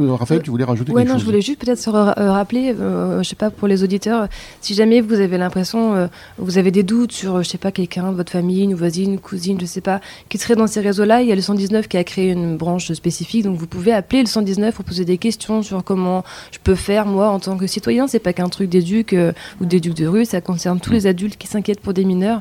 Raphaël, 0.00 0.42
tu 0.44 0.50
voulais 0.50 0.62
rajouter 0.62 0.92
Ouais, 0.92 1.02
quelque 1.02 1.08
non, 1.08 1.14
chose 1.14 1.22
je 1.22 1.26
voulais 1.26 1.40
juste 1.40 1.58
peut-être 1.60 1.80
se 1.80 1.90
ra- 1.90 2.14
rappeler, 2.16 2.72
euh, 2.78 3.20
je 3.20 3.28
sais 3.28 3.34
pas, 3.34 3.50
pour 3.50 3.66
les 3.66 3.82
auditeurs, 3.82 4.28
si 4.60 4.74
jamais 4.74 5.00
vous 5.00 5.14
avez 5.14 5.38
l'impression, 5.38 5.96
euh, 5.96 6.06
vous 6.38 6.56
avez 6.56 6.70
des 6.70 6.84
doutes 6.84 7.10
sur, 7.10 7.42
je 7.42 7.48
sais 7.48 7.58
pas, 7.58 7.72
quelqu'un 7.72 8.12
de 8.12 8.16
votre 8.16 8.30
famille, 8.30 8.62
une 8.62 8.74
voisine, 8.76 9.14
une 9.14 9.18
cousine, 9.18 9.58
je 9.60 9.66
sais 9.66 9.80
pas, 9.80 10.00
qui 10.28 10.38
serait 10.38 10.54
dans 10.54 10.68
ces 10.68 10.80
réseaux-là, 10.82 11.22
il 11.22 11.28
y 11.28 11.32
a 11.32 11.34
le 11.34 11.40
119 11.40 11.88
qui 11.88 11.96
a 11.96 12.04
créé 12.04 12.30
une 12.30 12.56
branche 12.56 12.92
spécifique, 12.92 13.42
donc 13.42 13.56
vous 13.56 13.66
pouvez 13.66 13.90
appeler 13.92 14.17
le 14.22 14.28
119 14.28 14.74
pour 14.74 14.84
poser 14.84 15.04
des 15.04 15.18
questions 15.18 15.62
sur 15.62 15.82
comment 15.84 16.24
je 16.52 16.58
peux 16.62 16.74
faire, 16.74 17.06
moi, 17.06 17.28
en 17.28 17.38
tant 17.40 17.56
que 17.56 17.66
citoyen. 17.66 18.06
C'est 18.06 18.18
pas 18.18 18.32
qu'un 18.32 18.48
truc 18.48 18.68
d'éduc 18.68 19.12
euh, 19.12 19.32
ou 19.60 19.66
d'éduc 19.66 19.94
de 19.94 20.06
rue, 20.06 20.24
ça 20.24 20.40
concerne 20.40 20.80
tous 20.80 20.92
les 20.92 21.06
adultes 21.06 21.36
qui 21.36 21.46
s'inquiètent 21.46 21.80
pour 21.80 21.94
des 21.94 22.04
mineurs. 22.04 22.40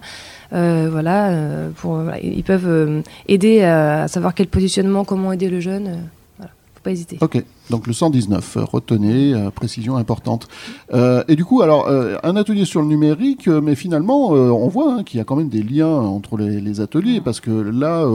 Euh, 0.53 0.87
voilà, 0.91 1.29
euh, 1.29 1.69
pour, 1.75 1.95
voilà, 1.95 2.19
ils 2.21 2.43
peuvent 2.43 2.67
euh, 2.67 3.01
aider 3.27 3.63
à, 3.63 4.07
savoir 4.07 4.33
quel 4.33 4.47
positionnement, 4.47 5.03
comment 5.03 5.31
aider 5.31 5.49
le 5.49 5.59
jeune. 5.59 5.87
euh, 5.87 5.95
voilà, 6.37 6.51
faut 6.75 6.81
pas 6.83 6.91
hésiter. 6.91 7.17
Ok, 7.21 7.43
donc 7.69 7.87
le 7.87 7.93
119, 7.93 8.57
euh, 8.57 8.63
retenez, 8.63 9.33
euh, 9.33 9.49
précision 9.51 9.97
importante. 9.97 10.47
Euh, 10.93 11.23
et 11.27 11.35
du 11.35 11.45
coup, 11.45 11.61
alors, 11.61 11.87
un 12.23 12.35
atelier 12.35 12.65
sur 12.65 12.81
le 12.81 12.87
numérique, 12.87 13.47
mais 13.47 13.75
finalement, 13.75 14.29
on 14.29 14.67
voit 14.67 14.95
hein, 14.95 15.03
qu'il 15.03 15.17
y 15.17 15.21
a 15.21 15.23
quand 15.23 15.35
même 15.35 15.49
des 15.49 15.63
liens 15.63 15.87
entre 15.87 16.37
les, 16.37 16.81
ateliers, 16.81 17.21
parce 17.21 17.39
que 17.39 17.51
là, 17.51 18.05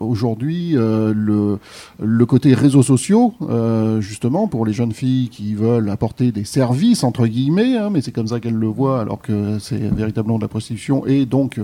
aujourd'hui, 0.00 0.72
le, 0.72 1.58
côté 2.26 2.54
réseaux 2.54 2.82
sociaux, 2.82 3.34
justement, 4.00 4.48
pour 4.48 4.66
les 4.66 4.72
jeunes 4.72 4.92
filles 4.92 5.28
qui 5.28 5.54
veulent 5.54 5.88
apporter 5.90 6.32
des 6.32 6.44
services, 6.44 7.04
entre 7.04 7.26
guillemets, 7.26 7.76
hein, 7.76 7.90
mais 7.90 8.00
c'est 8.00 8.12
comme 8.12 8.28
ça 8.28 8.40
qu'elles 8.40 8.54
le 8.54 8.66
voient, 8.66 9.00
alors 9.00 9.20
que 9.20 9.58
c'est 9.58 9.78
véritablement 9.78 10.38
de 10.38 10.42
la 10.42 10.48
prostitution, 10.48 11.06
et 11.06 11.26
donc, 11.26 11.60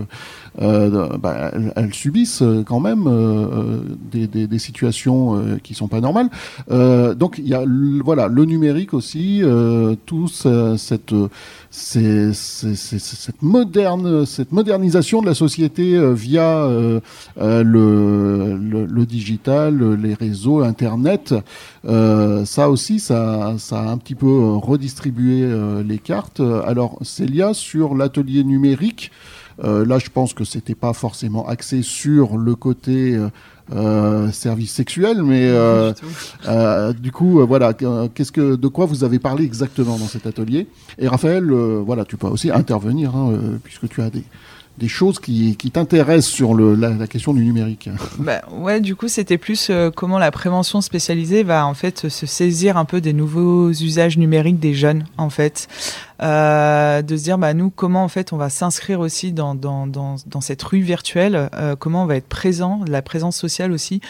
bah, 0.59 1.51
elles, 1.75 1.93
subissent 1.93 2.43
quand 2.65 2.79
même 2.79 3.09
des, 4.11 4.27
des, 4.27 4.59
situations 4.59 5.57
qui 5.63 5.73
sont 5.73 5.87
pas 5.87 6.01
normales. 6.01 6.29
Euh, 6.71 7.15
donc 7.35 7.45
il 7.45 7.49
y 7.49 7.53
a 7.53 7.63
le- 7.65 8.01
voilà 8.03 8.27
le 8.27 8.45
numérique 8.45 8.93
aussi, 8.93 9.41
euh, 9.43 9.95
tout 10.05 10.27
ce- 10.27 10.75
cette 10.77 11.13
c'est- 11.69 12.33
cette 12.33 13.41
moderne 13.41 14.25
cette 14.25 14.51
modernisation 14.51 15.21
de 15.21 15.25
la 15.27 15.33
société 15.33 15.95
euh, 15.95 16.13
via 16.13 16.63
euh, 16.65 16.99
euh, 17.39 17.63
le, 17.63 18.85
le, 18.85 19.05
digital, 19.05 19.93
les 20.01 20.13
réseaux, 20.13 20.61
Internet. 20.63 21.35
Euh, 21.85 22.43
ça 22.45 22.69
aussi, 22.69 22.99
ça, 22.99 23.55
ça 23.57 23.79
a 23.81 23.89
un 23.89 23.97
petit 23.97 24.15
peu 24.15 24.25
euh, 24.27 24.55
redistribué 24.55 25.43
euh, 25.43 25.83
les 25.83 25.99
cartes. 25.99 26.41
Alors 26.65 26.97
Célia 27.01 27.53
sur 27.53 27.95
l'atelier 27.95 28.43
numérique. 28.43 29.11
Euh, 29.63 29.85
là, 29.85 29.99
je 29.99 30.09
pense 30.09 30.33
que 30.33 30.43
c'était 30.43 30.75
pas 30.75 30.91
forcément 30.93 31.47
axé 31.47 31.81
sur 31.81 32.37
le 32.37 32.55
côté 32.55 33.17
euh, 33.73 34.31
service 34.31 34.71
sexuel, 34.71 35.23
mais 35.23 35.47
euh, 35.47 35.91
euh, 36.47 36.93
du 36.93 37.11
coup, 37.11 37.45
voilà, 37.47 37.73
qu- 37.73 37.85
qu'est-ce 38.13 38.31
que, 38.31 38.55
de 38.55 38.67
quoi 38.67 38.85
vous 38.85 39.03
avez 39.03 39.19
parlé 39.19 39.43
exactement 39.43 39.97
dans 39.97 40.07
cet 40.07 40.27
atelier? 40.27 40.67
Et 40.99 41.07
Raphaël, 41.07 41.49
voilà, 41.51 42.05
tu 42.05 42.17
peux 42.17 42.27
aussi 42.27 42.51
intervenir 42.51 43.15
hein, 43.15 43.33
puisque 43.63 43.87
tu 43.89 44.01
as 44.01 44.09
des, 44.09 44.23
des 44.77 44.87
choses 44.89 45.19
qui, 45.19 45.55
t'intéressent 45.71 46.33
sur 46.33 46.53
la, 46.53 47.07
question 47.07 47.33
du 47.33 47.43
numérique. 47.43 47.89
Bah, 48.19 48.41
ouais, 48.51 48.81
du 48.81 48.95
coup, 48.95 49.07
c'était 49.07 49.37
plus 49.37 49.67
euh, 49.69 49.91
comment 49.91 50.17
la 50.17 50.31
prévention 50.31 50.81
spécialisée 50.81 51.43
va 51.43 51.65
en 51.65 51.73
fait 51.73 52.09
se 52.09 52.25
saisir 52.25 52.77
un 52.77 52.85
peu 52.85 53.01
des 53.01 53.13
nouveaux 53.13 53.69
usages 53.69 54.17
numériques 54.17 54.59
des 54.59 54.73
jeunes, 54.73 55.05
en 55.17 55.29
fait. 55.29 55.67
Euh, 56.21 57.01
de 57.01 57.17
se 57.17 57.23
dire, 57.23 57.37
bah, 57.37 57.53
nous, 57.53 57.69
comment 57.69 58.03
en 58.03 58.07
fait 58.07 58.33
on 58.33 58.37
va 58.37 58.49
s'inscrire 58.49 58.99
aussi 58.99 59.31
dans, 59.31 59.57
cette 60.41 60.63
rue 60.63 60.79
virtuelle, 60.79 61.49
euh, 61.53 61.75
comment 61.75 62.03
on 62.03 62.05
va 62.05 62.15
être 62.15 62.29
présent, 62.29 62.81
la 62.87 63.01
présence 63.01 63.37
sociale 63.37 63.71
aussi 63.71 64.01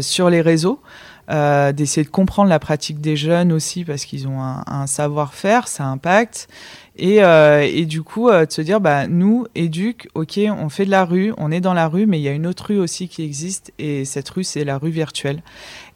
sur 0.00 0.30
les 0.30 0.40
réseaux. 0.40 0.80
D'essayer 1.28 2.02
de 2.02 2.10
comprendre 2.10 2.48
la 2.48 2.58
pratique 2.58 3.00
des 3.00 3.16
jeunes 3.16 3.52
aussi 3.52 3.84
parce 3.84 4.04
qu'ils 4.04 4.26
ont 4.26 4.40
un 4.40 4.86
savoir-faire, 4.88 5.68
ça 5.68 5.84
impacte. 5.84 6.48
Et, 7.02 7.24
euh, 7.24 7.62
et 7.66 7.86
du 7.86 8.02
coup, 8.02 8.28
euh, 8.28 8.44
de 8.44 8.52
se 8.52 8.60
dire, 8.60 8.78
bah, 8.78 9.06
nous, 9.08 9.46
éduc, 9.54 10.08
ok, 10.14 10.38
on 10.58 10.68
fait 10.68 10.84
de 10.84 10.90
la 10.90 11.06
rue, 11.06 11.32
on 11.38 11.50
est 11.50 11.60
dans 11.62 11.72
la 11.72 11.88
rue, 11.88 12.04
mais 12.04 12.18
il 12.20 12.22
y 12.22 12.28
a 12.28 12.32
une 12.32 12.46
autre 12.46 12.66
rue 12.68 12.78
aussi 12.78 13.08
qui 13.08 13.24
existe, 13.24 13.72
et 13.78 14.04
cette 14.04 14.28
rue, 14.28 14.44
c'est 14.44 14.64
la 14.64 14.76
rue 14.76 14.90
virtuelle. 14.90 15.42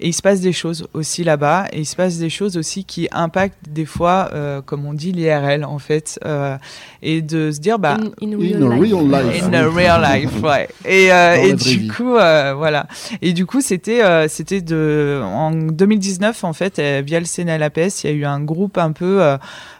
Et 0.00 0.08
il 0.08 0.12
se 0.14 0.22
passe 0.22 0.40
des 0.40 0.52
choses 0.54 0.88
aussi 0.94 1.22
là-bas, 1.22 1.66
et 1.72 1.80
il 1.80 1.84
se 1.84 1.94
passe 1.94 2.16
des 2.18 2.30
choses 2.30 2.56
aussi 2.56 2.84
qui 2.86 3.06
impactent 3.12 3.68
des 3.68 3.84
fois, 3.84 4.30
euh, 4.32 4.62
comme 4.62 4.86
on 4.86 4.94
dit, 4.94 5.12
l'IRL, 5.12 5.64
en 5.66 5.78
fait, 5.78 6.18
euh, 6.24 6.56
et 7.02 7.20
de 7.20 7.50
se 7.50 7.60
dire, 7.60 7.78
bah, 7.78 7.98
in, 8.22 8.26
in 8.26 8.32
In 8.32 8.38
real 8.38 8.62
a 8.72 8.74
life. 8.76 8.92
real 8.94 9.26
life. 9.26 9.44
In 9.44 9.52
a 9.52 9.68
real 9.68 10.02
life, 10.02 10.30
ouais. 10.42 10.68
Et, 10.86 11.12
euh, 11.12 11.36
Dans 11.36 11.42
et 11.44 11.52
du 11.52 11.78
vie. 11.80 11.88
coup, 11.88 12.16
euh, 12.16 12.54
voilà. 12.56 12.86
Et 13.20 13.34
du 13.34 13.44
coup, 13.44 13.60
c'était, 13.60 14.02
euh, 14.02 14.26
c'était 14.28 14.62
de, 14.62 15.20
en 15.22 15.50
2019, 15.50 16.44
en 16.44 16.54
fait, 16.54 16.78
euh, 16.78 17.02
via 17.04 17.20
le 17.20 17.26
CNLAPS, 17.26 18.04
il 18.04 18.06
y 18.06 18.12
a 18.12 18.16
eu 18.16 18.24
un 18.24 18.40
groupe 18.40 18.78
un 18.78 18.92
peu 18.92 19.20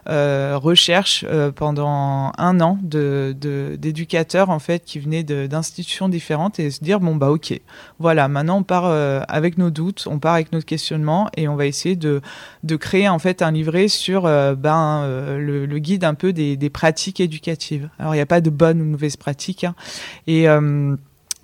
recherche 0.07 1.25
euh, 1.29 1.51
pendant 1.51 2.33
un 2.37 2.61
an 2.61 2.79
d'éducateurs, 2.83 4.51
en 4.51 4.59
fait, 4.59 4.85
qui 4.85 4.99
venaient 4.99 5.23
d'institutions 5.23 6.09
différentes 6.09 6.59
et 6.59 6.71
se 6.71 6.83
dire, 6.83 7.01
bon, 7.01 7.17
bah, 7.17 7.31
ok, 7.31 7.61
voilà, 7.99 8.29
maintenant 8.29 8.59
on 8.59 8.63
part 8.63 8.87
euh, 8.87 9.21
avec 9.29 9.59
nos 9.59 9.71
doutes, 9.71 10.07
on 10.11 10.19
part 10.19 10.35
avec 10.35 10.53
notre 10.53 10.67
questionnement 10.67 11.29
et 11.37 11.49
on 11.49 11.57
va 11.57 11.67
essayer 11.67 11.97
de, 11.97 12.21
créer, 12.77 13.09
en 13.09 13.19
fait, 13.19 13.43
un 13.43 13.53
livret 13.53 13.89
sur 13.89 14.27
euh, 14.27 14.55
ben, 14.55 15.03
euh, 15.05 15.39
le, 15.39 15.79
guide 15.79 16.05
un 16.05 16.15
peu 16.15 16.33
des, 16.33 16.57
des 16.57 16.71
pratiques 16.71 17.21
éducatives. 17.21 17.89
Alors, 17.99 18.15
il 18.15 18.19
n'y 18.19 18.23
a 18.23 18.27
pas 18.27 18.41
de 18.41 18.51
bonnes 18.51 18.81
ou 18.81 18.85
de 18.85 18.91
mauvaises 18.91 19.17
pratiques. 19.17 19.65
hein. 19.65 19.75
Et. 20.27 20.47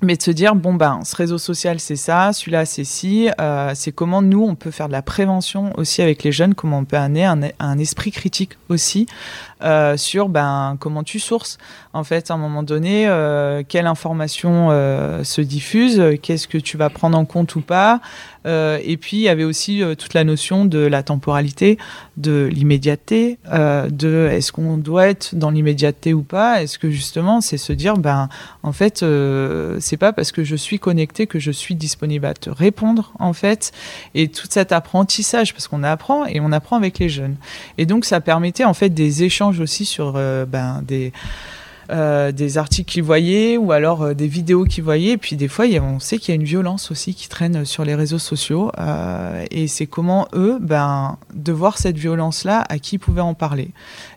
Mais 0.03 0.17
de 0.17 0.23
se 0.23 0.31
dire, 0.31 0.55
bon, 0.55 0.75
ben, 0.75 1.01
ce 1.05 1.15
réseau 1.15 1.39
social, 1.39 1.79
c'est 1.81 1.97
ça, 1.97 2.33
celui-là, 2.33 2.65
c'est 2.65 2.85
ci, 2.85 3.29
euh, 3.41 3.73
c'est 3.75 3.93
comment 3.93 4.23
nous, 4.23 4.43
on 4.43 4.55
peut 4.55 4.71
faire 4.71 4.89
de 4.89 4.93
la 4.93 5.03
prévention 5.03 5.73
aussi 5.77 6.03
avec 6.03 6.23
les 6.23 6.33
jeunes, 6.33 6.55
comment 6.55 6.79
on 6.79 6.85
peut 6.85 6.97
amener 6.97 7.25
un 7.25 7.79
esprit 7.79 8.11
critique 8.11 8.53
aussi 8.69 9.07
euh, 9.63 9.97
sur 9.97 10.29
ben, 10.29 10.77
comment 10.81 11.03
tu 11.03 11.19
sources. 11.19 11.59
En 11.93 12.05
fait, 12.05 12.31
à 12.31 12.35
un 12.35 12.37
moment 12.37 12.63
donné, 12.63 13.07
euh, 13.09 13.63
quelle 13.67 13.87
information 13.87 14.69
euh, 14.71 15.25
se 15.25 15.41
diffuse, 15.41 16.03
qu'est-ce 16.23 16.49
que 16.49 16.59
tu 16.59 16.77
vas 16.77 16.89
prendre 16.89 17.19
en 17.19 17.25
compte 17.25 17.57
ou 17.57 17.61
pas. 17.61 18.01
Et 18.47 18.97
puis, 18.97 19.19
il 19.19 19.21
y 19.21 19.29
avait 19.29 19.45
aussi 19.45 19.83
toute 19.99 20.15
la 20.15 20.25
notion 20.25 20.65
de 20.65 20.79
la 20.79 21.03
temporalité, 21.03 21.77
de 22.17 22.49
l'immédiateté, 22.51 23.39
de 23.53 24.31
est-ce 24.33 24.51
qu'on 24.51 24.79
doit 24.79 25.09
être 25.09 25.35
dans 25.35 25.51
l'immédiateté 25.51 26.15
ou 26.15 26.23
pas. 26.23 26.63
Est-ce 26.63 26.79
que 26.79 26.91
justement, 26.91 27.43
c'est 27.43 27.59
se 27.59 27.75
dire, 27.75 27.99
ben, 27.99 28.31
en 28.63 28.73
fait, 28.73 29.05
c'est 29.81 29.99
pas 29.99 30.15
parce 30.15 30.33
que 30.33 30.43
je 30.43 30.57
suis 30.57 30.79
connecté 30.79 31.27
que 31.27 31.39
je 31.39 31.51
suis 31.51 31.75
disponible 31.75 32.25
à 32.25 32.33
te 32.33 32.49
répondre, 32.49 33.13
en 33.19 33.35
fait. 33.35 33.73
Et 34.15 34.29
tout 34.29 34.47
cet 34.49 34.73
apprentissage, 34.73 35.53
parce 35.53 35.69
qu'on 35.69 35.83
apprend 35.83 36.25
et 36.25 36.41
on 36.41 36.51
apprend 36.51 36.77
avec 36.77 36.99
les 36.99 37.11
jeunes. 37.11 37.37
Et 37.77 37.85
donc, 37.85 38.07
ça 38.07 38.23
permettait 38.23 38.65
en 38.65 38.75
fait 38.75 38.89
des 38.89 39.23
échanges 39.23 39.50
aussi 39.59 39.85
sur 39.85 40.13
euh, 40.15 40.47
ben, 40.47 40.83
des. 40.87 41.13
euh, 41.91 42.31
articles 42.55 42.89
qu'ils 42.93 43.03
voyaient 43.03 43.57
ou 43.57 43.73
alors 43.73 44.03
euh, 44.03 44.15
des 44.15 44.29
vidéos 44.29 44.65
qu'ils 44.65 44.85
voyaient. 44.85 45.15
Et 45.15 45.17
puis 45.19 45.35
des 45.35 45.49
fois, 45.49 45.65
a- 45.65 45.81
on 45.83 45.99
sait 45.99 46.19
qu'il 46.19 46.33
y 46.33 46.39
a 46.39 46.41
une 46.41 46.47
violence 46.47 46.93
aussi 46.93 47.15
qui 47.15 47.29
traîne 47.29 47.65
sur 47.65 47.85
les 47.85 47.97
réseaux 47.97 48.21
sociaux. 48.21 48.71
et 49.51 49.67
c'est 49.67 49.87
comment 49.89 50.29
eux, 50.35 50.59
ben, 50.61 51.19
de 51.35 51.51
voir 51.51 51.79
cette 51.79 51.97
violence-là, 51.99 52.65
à 52.69 52.79
qui 52.79 52.95
ils 52.97 52.99
pouvaient 53.01 53.21
en 53.23 53.35
parler. 53.35 53.71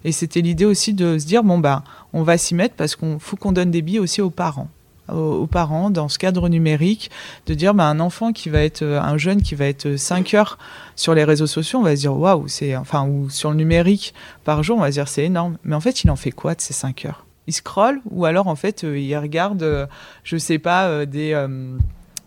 Et 0.06 0.12
c'était 0.12 0.42
l'idée 0.42 0.66
aussi 0.66 0.94
de 0.94 1.18
se 1.18 1.26
dire, 1.26 1.44
bon, 1.44 1.58
ben, 1.58 1.82
on 2.14 2.22
va 2.22 2.38
s'y 2.38 2.54
mettre 2.54 2.76
parce 2.76 2.96
qu'on 2.96 3.18
faut 3.18 3.38
qu'on 3.38 3.52
donne 3.54 3.72
des 3.72 3.82
billes 3.82 4.00
aussi 4.00 4.22
aux 4.22 4.30
parents. 4.30 4.68
Aux, 5.12 5.48
parents 5.48 5.90
dans 5.90 6.08
ce 6.10 6.18
cadre 6.18 6.50
numérique 6.50 7.12
de 7.46 7.54
dire 7.54 7.74
bah, 7.74 7.86
un 7.86 8.00
enfant 8.00 8.32
qui 8.32 8.50
va 8.50 8.62
être 8.62 8.84
un 8.84 9.18
jeune 9.18 9.42
qui 9.42 9.56
va 9.56 9.66
être 9.66 9.96
5 9.96 10.34
heures 10.34 10.58
sur 10.96 11.14
les 11.14 11.24
réseaux 11.24 11.48
sociaux 11.48 11.80
on 11.80 11.84
va 11.84 11.96
se 11.96 12.02
dire 12.02 12.18
waouh 12.18 12.48
c'est 12.48 12.76
enfin 12.76 13.08
ou 13.08 13.30
sur 13.30 13.50
le 13.50 13.58
numérique 13.58 14.14
par 14.44 14.64
jour 14.64 14.78
on 14.78 14.82
va 14.82 14.88
se 14.88 14.94
dire 14.94 15.08
c'est 15.08 15.26
énorme. 15.26 15.58
Mais 15.64 15.76
en 15.76 15.82
fait 15.82 16.04
il 16.04 16.12
en 16.12 16.16
fait 16.16 16.32
quoi 16.32 16.56
de 16.56 16.62
ces 16.62 16.74
5 16.74 17.06
heures? 17.06 17.26
Il 17.48 17.54
scrolle 17.54 18.00
ou 18.10 18.26
alors 18.26 18.48
en 18.48 18.56
fait 18.56 18.84
il 18.84 19.16
regarde 19.18 19.90
je 20.24 20.38
sais 20.38 20.60
pas 20.60 21.06
des 21.06 21.34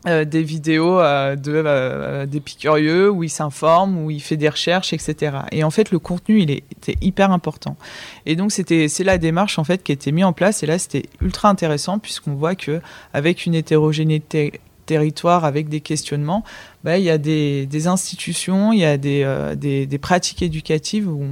euh, 0.06 0.24
des 0.24 0.42
vidéos 0.42 1.00
euh, 1.00 1.34
de 1.34 1.52
euh, 1.66 2.26
des 2.26 2.40
curieux 2.40 3.10
où 3.10 3.24
il 3.24 3.28
s'informe, 3.28 4.04
où 4.04 4.10
il 4.10 4.22
fait 4.22 4.36
des 4.36 4.48
recherches, 4.48 4.92
etc. 4.92 5.38
Et 5.50 5.64
en 5.64 5.70
fait, 5.70 5.90
le 5.90 5.98
contenu, 5.98 6.40
il 6.42 6.50
était 6.50 6.96
hyper 7.00 7.32
important. 7.32 7.76
Et 8.24 8.36
donc, 8.36 8.52
c'était 8.52 8.86
c'est 8.86 9.02
la 9.02 9.18
démarche 9.18 9.58
en 9.58 9.64
fait 9.64 9.82
qui 9.82 9.90
a 9.90 9.94
été 9.94 10.12
mise 10.12 10.24
en 10.24 10.32
place. 10.32 10.62
Et 10.62 10.66
là, 10.66 10.78
c'était 10.78 11.08
ultra 11.20 11.48
intéressant 11.48 11.98
puisqu'on 11.98 12.34
voit 12.34 12.54
que 12.54 12.80
avec 13.12 13.46
une 13.46 13.54
hétérogénéité 13.54 14.60
territoire 14.86 15.44
avec 15.44 15.68
des 15.68 15.80
questionnements, 15.80 16.44
bah, 16.84 16.98
il 16.98 17.04
y 17.04 17.10
a 17.10 17.18
des, 17.18 17.86
institutions, 17.86 18.72
il 18.72 18.78
y 18.78 18.84
a 18.84 18.96
des, 18.96 19.56
des 19.56 19.98
pratiques 19.98 20.42
éducatives 20.42 21.08
où, 21.08 21.26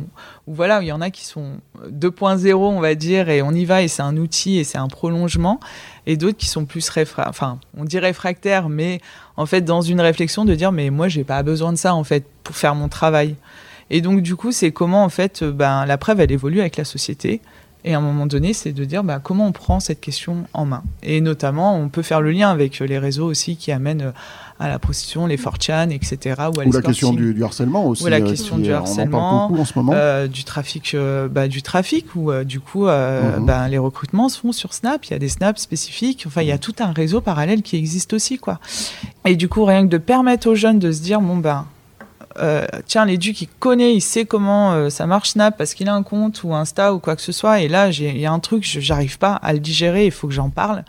voilà, 0.47 0.83
il 0.83 0.89
y 0.89 0.93
en 0.93 1.01
a 1.01 1.11
qui 1.11 1.25
sont 1.25 1.61
2.0, 1.89 2.53
on 2.55 2.81
va 2.81 2.95
dire, 2.95 3.29
et 3.31 3.41
on 3.41 3.53
y 3.53 3.65
va, 3.65 3.83
et 3.83 3.89
c'est 3.89 4.03
un 4.03 4.17
outil, 4.17 4.59
et 4.59 4.65
c'est 4.65 4.79
un 4.79 4.89
prolongement 4.89 5.61
et 6.07 6.17
d'autres 6.17 6.37
qui 6.37 6.47
sont 6.47 6.65
plus 6.65 6.89
réfractaires, 6.89 7.31
enfin, 7.31 7.59
on 7.77 7.85
dit 7.85 7.99
réfractaires, 7.99 8.69
mais 8.69 9.01
en 9.37 9.47
fait, 9.47 9.63
dans 9.63 9.81
une 9.81 10.01
réflexion 10.01 10.45
de 10.45 10.55
dire, 10.55 10.73
mais 10.73 10.91
moi, 10.91 11.09
j'ai 11.09 11.25
pas 11.25 11.43
besoin 11.43 11.73
de 11.73 11.79
ça, 11.79 11.95
en 11.95 12.05
fait, 12.05 12.25
pour 12.43 12.57
faire 12.57 12.75
mon 12.75 12.89
travail. 12.89 13.37
Et 13.91 14.01
donc, 14.01 14.23
du 14.23 14.37
coup, 14.37 14.53
c'est 14.53 14.71
comment, 14.71 15.05
en 15.05 15.09
fait, 15.09 15.43
euh, 15.43 15.53
ben, 15.53 15.87
la 15.87 15.99
preuve, 15.99 16.21
elle 16.21 16.33
évolue 16.33 16.61
avec 16.61 16.77
la 16.77 16.85
société. 16.85 17.41
Et 17.85 17.95
à 17.95 17.99
un 17.99 18.00
moment 18.00 18.26
donné, 18.26 18.53
c'est 18.55 18.73
de 18.73 18.85
dire 18.85 19.05
ben, 19.05 19.21
comment 19.21 19.47
on 19.47 19.53
prend 19.53 19.81
cette 19.81 20.00
question 20.00 20.45
en 20.55 20.64
main. 20.64 20.83
Et 21.03 21.21
notamment, 21.21 21.76
on 21.76 21.88
peut 21.88 22.03
faire 22.03 22.21
le 22.21 22.31
lien 22.31 22.50
avec 22.50 22.79
les 22.79 22.99
réseaux 22.99 23.26
aussi 23.26 23.57
qui 23.57 23.73
amènent 23.73 24.03
euh, 24.03 24.12
à 24.61 24.69
la 24.69 24.79
prostitution, 24.79 25.26
les 25.26 25.37
4chan, 25.37 25.91
etc. 25.91 26.37
Ou, 26.55 26.61
à 26.61 26.64
ou 26.64 26.73
la 26.73 26.81
question 26.81 27.12
du, 27.12 27.43
harcèlement 27.43 27.87
aussi. 27.87 28.05
Ou 28.05 28.07
la 28.07 28.17
euh, 28.17 28.29
question 28.29 28.59
du 28.59 28.73
harcèlement, 28.73 29.47
en 29.53 29.64
ce 29.64 29.73
moment. 29.76 29.93
Euh, 29.95 30.26
du 30.29 30.45
trafic, 30.45 30.95
euh, 30.95 31.29
bah, 31.29 31.49
du 31.49 31.62
trafic 31.62 32.14
où 32.14 32.33
du 32.45 32.61
coup 32.61 32.87
mhm. 32.87 33.45
bah, 33.45 33.69
les 33.69 33.79
recrutements 33.79 34.29
se 34.29 34.38
font 34.38 34.53
sur 34.53 34.73
Snap. 34.73 35.05
Il 35.07 35.11
y 35.11 35.14
a 35.14 35.19
des 35.19 35.29
Snaps 35.29 35.61
spécifiques. 35.61 36.25
Enfin, 36.26 36.43
il 36.43 36.49
y 36.49 36.53
a 36.53 36.59
tout 36.59 36.75
un 36.81 36.93
réseau 36.93 37.21
parallèle 37.21 37.62
qui 37.62 37.76
existe 37.76 38.12
aussi, 38.12 38.38
quoi. 38.38 38.61
Et 39.25 39.37
du 39.37 39.49
coup, 39.49 39.64
rien 39.64 39.85
que 39.85 39.91
de 39.91 39.99
permettre 39.99 40.49
aux 40.49 40.55
jeunes 40.55 40.79
de 40.79 40.93
se 40.93 41.03
dire, 41.03 41.21
bon 41.21 41.37
ben. 41.37 41.67
Tiens, 42.87 43.05
l'éduc, 43.05 43.41
il 43.43 43.49
connaît, 43.59 43.95
il 43.95 44.00
sait 44.00 44.25
comment 44.25 44.91
ça 44.91 45.07
marche 45.07 45.31
Snap 45.31 45.57
parce 45.57 45.75
qu'il 45.75 45.88
a 45.88 45.95
un 45.95 46.03
compte 46.03 46.43
ou 46.45 46.55
Insta 46.55 46.95
ou 46.95 46.99
quoi 46.99 47.17
que 47.17 47.23
ce 47.23 47.33
soit. 47.33 47.61
Et 47.61 47.69
là, 47.69 47.91
il 47.91 48.19
y 48.19 48.26
a 48.26 48.33
un 48.33 48.41
truc, 48.41 48.64
j'arrive 48.64 49.19
pas 49.19 49.35
à 49.35 49.53
le 49.53 49.59
digérer, 49.59 50.07
il 50.07 50.12
faut 50.12 50.29
que 50.29 50.35
j'en 50.35 50.50
parle. 50.50 50.85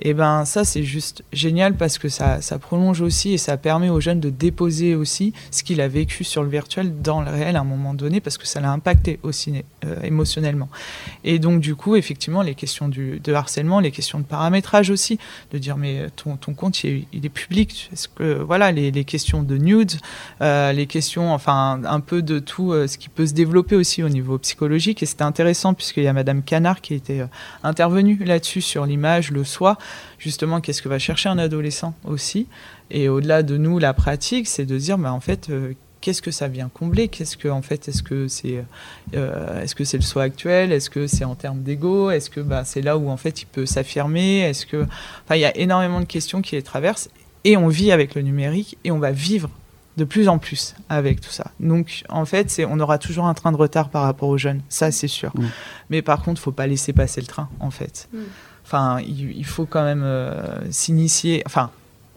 Et 0.00 0.12
ben 0.12 0.44
ça 0.44 0.64
c'est 0.64 0.82
juste 0.82 1.22
génial 1.32 1.76
parce 1.76 1.98
que 1.98 2.08
ça, 2.08 2.40
ça, 2.40 2.58
prolonge 2.58 3.00
aussi 3.00 3.32
et 3.32 3.38
ça 3.38 3.56
permet 3.56 3.90
aux 3.90 4.00
jeunes 4.00 4.18
de 4.18 4.28
déposer 4.28 4.96
aussi 4.96 5.32
ce 5.52 5.62
qu'il 5.62 5.80
a 5.80 5.86
vécu 5.86 6.24
sur 6.24 6.42
le 6.42 6.48
virtuel 6.48 7.00
dans 7.00 7.22
le 7.22 7.30
réel 7.30 7.54
à 7.54 7.60
un 7.60 7.64
moment 7.64 7.94
donné 7.94 8.20
parce 8.20 8.36
que 8.36 8.46
ça 8.46 8.60
l'a 8.60 8.72
impacté 8.72 9.20
aussi 9.22 9.62
euh, 9.84 10.02
émotionnellement. 10.02 10.68
Et 11.22 11.38
donc 11.38 11.60
du 11.60 11.76
coup 11.76 11.94
effectivement 11.94 12.42
les 12.42 12.56
questions 12.56 12.88
du, 12.88 13.20
de 13.20 13.32
harcèlement, 13.32 13.78
les 13.78 13.92
questions 13.92 14.18
de 14.18 14.24
paramétrage 14.24 14.90
aussi, 14.90 15.18
de 15.52 15.58
dire 15.58 15.76
mais 15.76 16.08
ton, 16.16 16.36
ton 16.36 16.54
compte 16.54 16.82
il 16.82 17.06
est, 17.12 17.28
public, 17.28 17.90
que 18.16 18.42
voilà 18.42 18.72
les, 18.72 18.90
les, 18.90 19.04
questions 19.04 19.44
de 19.44 19.56
nudes, 19.56 19.92
euh, 20.40 20.72
les 20.72 20.86
questions 20.86 21.32
enfin 21.32 21.80
un 21.84 22.00
peu 22.00 22.20
de 22.20 22.40
tout 22.40 22.72
euh, 22.72 22.88
ce 22.88 22.98
qui 22.98 23.08
peut 23.08 23.26
se 23.26 23.32
développer 23.32 23.76
aussi 23.76 24.02
au 24.02 24.08
niveau 24.08 24.38
psychologique. 24.38 25.04
Et 25.04 25.06
c'était 25.06 25.22
intéressant 25.22 25.72
puisqu'il 25.72 26.02
y 26.02 26.08
a 26.08 26.12
Madame 26.12 26.42
Canard 26.42 26.80
qui 26.80 26.94
était 26.94 27.24
intervenue 27.62 28.24
là-dessus 28.24 28.60
sur 28.60 28.86
l'image, 28.86 29.30
le 29.30 29.44
soi 29.44 29.78
justement 30.18 30.60
qu'est-ce 30.60 30.82
que 30.82 30.88
va 30.88 30.98
chercher 30.98 31.28
un 31.28 31.38
adolescent 31.38 31.94
aussi. 32.04 32.46
Et 32.90 33.08
au-delà 33.08 33.42
de 33.42 33.56
nous, 33.56 33.78
la 33.78 33.94
pratique, 33.94 34.46
c'est 34.46 34.66
de 34.66 34.78
dire, 34.78 34.98
bah, 34.98 35.12
en 35.12 35.20
fait, 35.20 35.50
euh, 35.50 35.74
qu'est-ce 36.00 36.20
que 36.20 36.30
ça 36.30 36.48
vient 36.48 36.68
combler? 36.68 37.08
Qu'est-ce 37.08 37.36
que, 37.36 37.48
en 37.48 37.62
fait, 37.62 37.88
est-ce 37.88 38.02
que 38.02 38.28
c'est, 38.28 38.62
euh, 39.14 39.62
est-ce 39.62 39.74
que 39.74 39.84
c'est 39.84 39.96
le 39.96 40.02
soi 40.02 40.22
actuel? 40.22 40.70
Est-ce 40.70 40.90
que 40.90 41.06
c'est 41.06 41.24
en 41.24 41.34
termes 41.34 41.62
d'ego? 41.62 42.10
Est-ce 42.10 42.28
que 42.28 42.40
bah, 42.40 42.64
c'est 42.64 42.82
là 42.82 42.98
où 42.98 43.08
en 43.08 43.16
fait 43.16 43.42
il 43.42 43.46
peut 43.46 43.66
s'affirmer? 43.66 44.40
Est-ce 44.40 44.66
que, 44.66 44.82
enfin, 45.24 45.36
il 45.36 45.40
y 45.40 45.46
a 45.46 45.56
énormément 45.56 46.00
de 46.00 46.04
questions 46.04 46.42
qui 46.42 46.56
les 46.56 46.62
traversent. 46.62 47.08
Et 47.44 47.56
on 47.56 47.68
vit 47.68 47.90
avec 47.90 48.14
le 48.14 48.22
numérique 48.22 48.76
et 48.84 48.90
on 48.90 48.98
va 48.98 49.12
vivre 49.12 49.50
de 49.96 50.04
plus 50.04 50.28
en 50.28 50.38
plus 50.38 50.74
avec 50.88 51.20
tout 51.20 51.30
ça. 51.30 51.52
Donc, 51.60 52.02
en 52.08 52.24
fait, 52.24 52.50
c'est, 52.50 52.64
on 52.64 52.80
aura 52.80 52.98
toujours 52.98 53.26
un 53.26 53.34
train 53.34 53.52
de 53.52 53.56
retard 53.56 53.90
par 53.90 54.02
rapport 54.02 54.28
aux 54.28 54.38
jeunes, 54.38 54.60
ça 54.68 54.90
c'est 54.90 55.08
sûr. 55.08 55.30
Mmh. 55.34 55.44
Mais 55.90 56.02
par 56.02 56.22
contre, 56.22 56.40
faut 56.40 56.52
pas 56.52 56.66
laisser 56.66 56.92
passer 56.92 57.20
le 57.20 57.26
train, 57.26 57.48
en 57.60 57.70
fait. 57.70 58.08
Mmh. 58.12 58.18
Enfin, 58.64 58.98
il, 59.00 59.44
faut 59.44 59.66
quand 59.66 59.84
même 59.84 60.02
euh, 60.04 60.32
s'initier. 60.70 61.42
Enfin, 61.46 61.70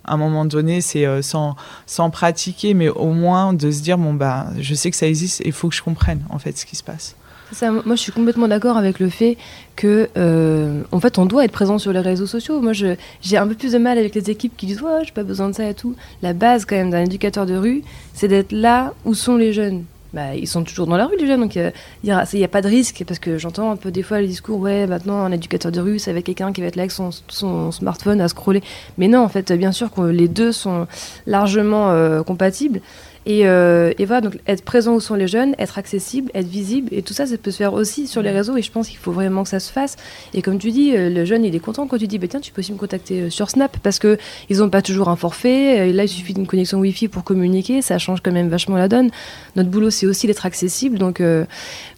à 0.06 0.14
un 0.14 0.18
moment 0.18 0.46
donné, 0.46 0.82
c'est 0.82 1.06
euh, 1.06 1.22
sans, 1.22 1.56
sans 1.86 2.10
pratiquer, 2.10 2.74
mais 2.74 2.90
au 2.90 3.12
moins 3.12 3.54
de 3.54 3.70
se 3.70 3.82
dire 3.82 3.98
bon 3.98 4.14
bah, 4.14 4.48
je 4.60 4.74
sais 4.74 4.90
que 4.90 4.98
ça 4.98 5.08
existe, 5.08 5.42
et 5.42 5.48
il 5.48 5.52
faut 5.52 5.70
que 5.70 5.76
je 5.76 5.84
comprenne 5.84 6.24
en 6.30 6.40
fait 6.40 6.58
ce 6.58 6.66
qui 6.66 6.76
se 6.76 6.84
passe. 6.84 7.16
Moi, 7.62 7.96
je 7.96 8.02
suis 8.02 8.12
complètement 8.12 8.48
d'accord 8.48 8.78
avec 8.78 9.00
le 9.00 9.10
fait 9.10 9.38
que, 9.76 10.10
euh, 10.18 10.84
en 10.92 11.00
fait, 11.00 11.18
on 11.18 11.26
doit 11.26 11.46
être 11.46 11.52
présent 11.52 11.78
sur 11.78 11.94
les 11.94 12.02
réseaux 12.02 12.26
sociaux. 12.26 12.60
Moi, 12.62 12.74
j'ai 12.74 13.38
un 13.38 13.48
peu 13.48 13.56
plus 13.56 13.72
de 13.72 13.78
mal 13.78 13.98
avec 13.98 14.16
les 14.16 14.30
équipes 14.30 14.56
qui 14.58 14.66
disent 14.66 14.82
ouais, 14.82 15.06
j'ai 15.06 15.12
pas 15.12 15.24
besoin 15.24 15.50
de 15.50 15.56
ça 15.56 15.70
et 15.70 15.74
tout. 15.74 15.96
La 16.22 16.34
base, 16.34 16.66
quand 16.66 16.76
même, 16.76 16.90
d'un 16.90 17.06
éducateur 17.06 17.46
de 17.46 17.56
rue, 17.56 17.84
c'est 18.14 18.28
d'être 18.28 18.52
là 18.52 18.94
où 19.06 19.14
sont 19.14 19.38
les 19.38 19.54
jeunes. 19.54 19.86
Bah, 20.18 20.34
ils 20.34 20.48
sont 20.48 20.64
toujours 20.64 20.88
dans 20.88 20.98
la 20.98 21.06
rue 21.06 21.16
déjà, 21.16 21.38
donc 21.38 21.56
il 21.56 21.72
n'y 22.04 22.12
a, 22.12 22.48
pas 22.48 22.64
de 22.64 22.68
risque, 22.68 23.04
parce 23.08 23.20
que 23.20 23.38
j'entends 23.38 23.70
un 23.70 23.76
peu 23.76 23.92
des 23.92 24.02
fois 24.02 24.20
le 24.20 24.26
discours, 24.26 24.60
ouais, 24.60 24.88
maintenant 24.88 25.22
un 25.22 25.32
éducateur 25.32 25.72
de 25.72 25.80
rue, 25.80 26.00
c'est 26.00 26.10
avec 26.10 26.26
quelqu'un 26.26 26.52
qui 26.52 26.62
va 26.62 26.66
être 26.66 26.76
là 26.76 26.82
avec 26.82 26.92
son, 26.92 27.12
son, 27.28 27.72
smartphone 27.72 28.20
à 28.20 28.28
scroller. 28.28 28.64
Mais 28.98 29.08
non, 29.08 29.20
en 29.20 29.30
fait, 29.30 29.54
bien 29.54 29.72
sûr 29.72 29.92
que 29.92 30.02
les 30.02 30.28
deux 30.28 30.52
sont 30.52 30.88
largement 31.28 31.92
euh, 31.92 32.24
compatibles. 32.24 32.82
Euh, 33.28 33.94
et, 33.98 34.06
voilà, 34.06 34.22
donc 34.22 34.40
être 34.48 34.64
présent 34.64 34.96
où 34.96 35.00
sont 35.00 35.16
les 35.16 35.28
jeunes, 35.28 35.56
être 35.60 35.78
accessible, 35.78 36.32
être 36.34 36.48
visible, 36.48 36.90
et 36.92 37.02
tout 37.02 37.14
ça, 37.14 37.26
ça 37.26 37.38
peut 37.38 37.52
se 37.52 37.58
faire 37.58 37.74
aussi 37.74 38.08
sur 38.08 38.22
les 38.22 38.32
réseaux, 38.32 38.58
et 38.58 38.62
je 38.62 38.72
pense 38.72 38.88
qu'il 38.88 38.98
faut 38.98 39.12
vraiment 39.12 39.44
que 39.44 39.50
ça 39.50 39.60
se 39.60 39.72
fasse. 39.72 39.98
Et 40.34 40.42
comme 40.42 40.60
tu 40.60 40.72
dis, 40.72 40.96
euh, 40.96 41.10
le 41.10 41.26
jeune, 41.26 41.44
il 41.44 41.56
est 41.56 41.60
content 41.60 41.88
quand 41.88 41.98
tu 41.98 42.08
dis, 42.08 42.20
bah, 42.20 42.28
tiens, 42.30 42.40
tu 42.40 42.52
peux 42.52 42.62
aussi 42.62 42.72
me 42.72 42.78
contacter 42.78 43.24
euh, 43.24 43.30
sur 43.30 43.50
Snap, 43.50 43.78
parce 43.84 44.00
qu'ils 44.00 44.18
n'ont 44.58 44.70
pas 44.70 44.82
toujours 44.82 45.10
un 45.10 45.16
forfait, 45.16 45.92
là, 45.92 46.04
il 46.04 46.10
suffit 46.10 46.34
d'une 46.34 46.48
connexion 46.48 46.80
Wi-Fi 46.80 47.08
pour 47.08 47.24
communiquer, 47.24 47.82
ça 47.82 47.98
change 47.98 48.22
quand 48.22 48.32
même 48.32 48.50
vachement 48.50 48.78
la 48.78 48.88
donne. 48.88 49.10
Notre 49.56 49.70
boulot, 49.70 49.90
c'est 49.90 50.06
aussi 50.06 50.28
d'être 50.28 50.46
accessible, 50.46 50.98
donc, 50.98 51.22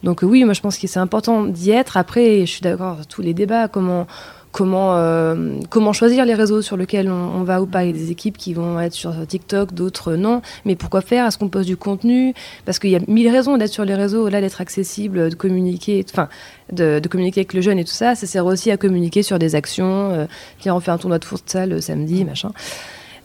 donc 0.03 0.21
oui, 0.23 0.43
moi, 0.43 0.53
je 0.53 0.61
pense 0.61 0.77
que 0.77 0.87
c'est 0.87 0.99
important 0.99 1.43
d'y 1.45 1.71
être. 1.71 1.97
Après, 1.97 2.41
je 2.41 2.51
suis 2.51 2.61
d'accord, 2.61 3.05
tous 3.07 3.21
les 3.21 3.33
débats, 3.33 3.67
comment 3.67 4.07
comment, 4.51 4.95
euh, 4.95 5.55
comment 5.69 5.93
choisir 5.93 6.25
les 6.25 6.33
réseaux 6.33 6.61
sur 6.61 6.77
lesquels 6.77 7.09
on, 7.09 7.43
va 7.43 7.61
ou 7.61 7.65
pas. 7.65 7.83
Il 7.83 7.87
y 7.87 7.89
a 7.89 7.93
des 7.93 8.11
équipes 8.11 8.37
qui 8.37 8.53
vont 8.53 8.79
être 8.79 8.93
sur 8.93 9.13
TikTok, 9.27 9.73
d'autres 9.73 10.15
non. 10.15 10.41
Mais 10.65 10.75
pourquoi 10.75 11.01
faire? 11.01 11.25
Est-ce 11.25 11.37
qu'on 11.37 11.49
pose 11.49 11.65
du 11.65 11.77
contenu? 11.77 12.33
Parce 12.65 12.79
qu'il 12.79 12.89
y 12.89 12.95
a 12.95 12.99
mille 13.07 13.29
raisons 13.29 13.57
d'être 13.57 13.71
sur 13.71 13.85
les 13.85 13.95
réseaux, 13.95 14.29
là 14.29 14.41
d'être 14.41 14.61
accessible, 14.61 15.29
de 15.29 15.35
communiquer, 15.35 16.05
enfin 16.09 16.29
de, 16.71 17.01
communiquer 17.09 17.41
avec 17.41 17.53
le 17.53 17.61
jeune 17.61 17.79
et 17.79 17.85
tout 17.85 17.91
ça. 17.91 18.15
Ça 18.15 18.27
sert 18.27 18.45
aussi 18.45 18.71
à 18.71 18.77
communiquer 18.77 19.23
sur 19.23 19.39
des 19.39 19.55
actions. 19.55 20.11
Euh, 20.11 20.25
on 20.65 20.79
fait 20.79 20.91
un 20.91 20.97
tournoi 20.97 21.19
de 21.19 21.25
futsal 21.25 21.69
le 21.69 21.81
samedi, 21.81 22.25
machin. 22.25 22.51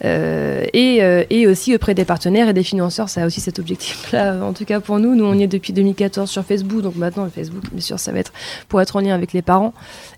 Euh, 0.05 0.65
et, 0.75 1.03
euh, 1.03 1.25
et, 1.31 1.47
aussi 1.47 1.75
auprès 1.75 1.95
des 1.95 2.05
partenaires 2.05 2.49
et 2.49 2.53
des 2.53 2.63
financeurs, 2.63 3.09
ça 3.09 3.23
a 3.23 3.27
aussi 3.27 3.41
cet 3.41 3.59
objectif-là. 3.59 4.45
En 4.45 4.53
tout 4.53 4.67
cas 4.67 4.81
pour 4.81 4.99
nous, 4.99 5.15
nous 5.15 5.25
on 5.25 5.35
y 5.35 5.45
est 5.45 5.49
depuis 5.49 5.73
2014 5.73 6.31
sur 6.31 6.45
Facebook, 6.45 6.83
donc 6.83 6.97
maintenant 6.97 7.29
Facebook, 7.31 7.63
bien 7.73 7.81
sûr, 7.81 7.99
ça 7.99 8.13
va 8.13 8.19
être 8.19 8.33
pour 8.69 8.83
être 8.83 8.97
en 8.97 9.01
lien 9.01 9.15
avec 9.15 9.33
les 9.33 9.41
parents 9.41 9.73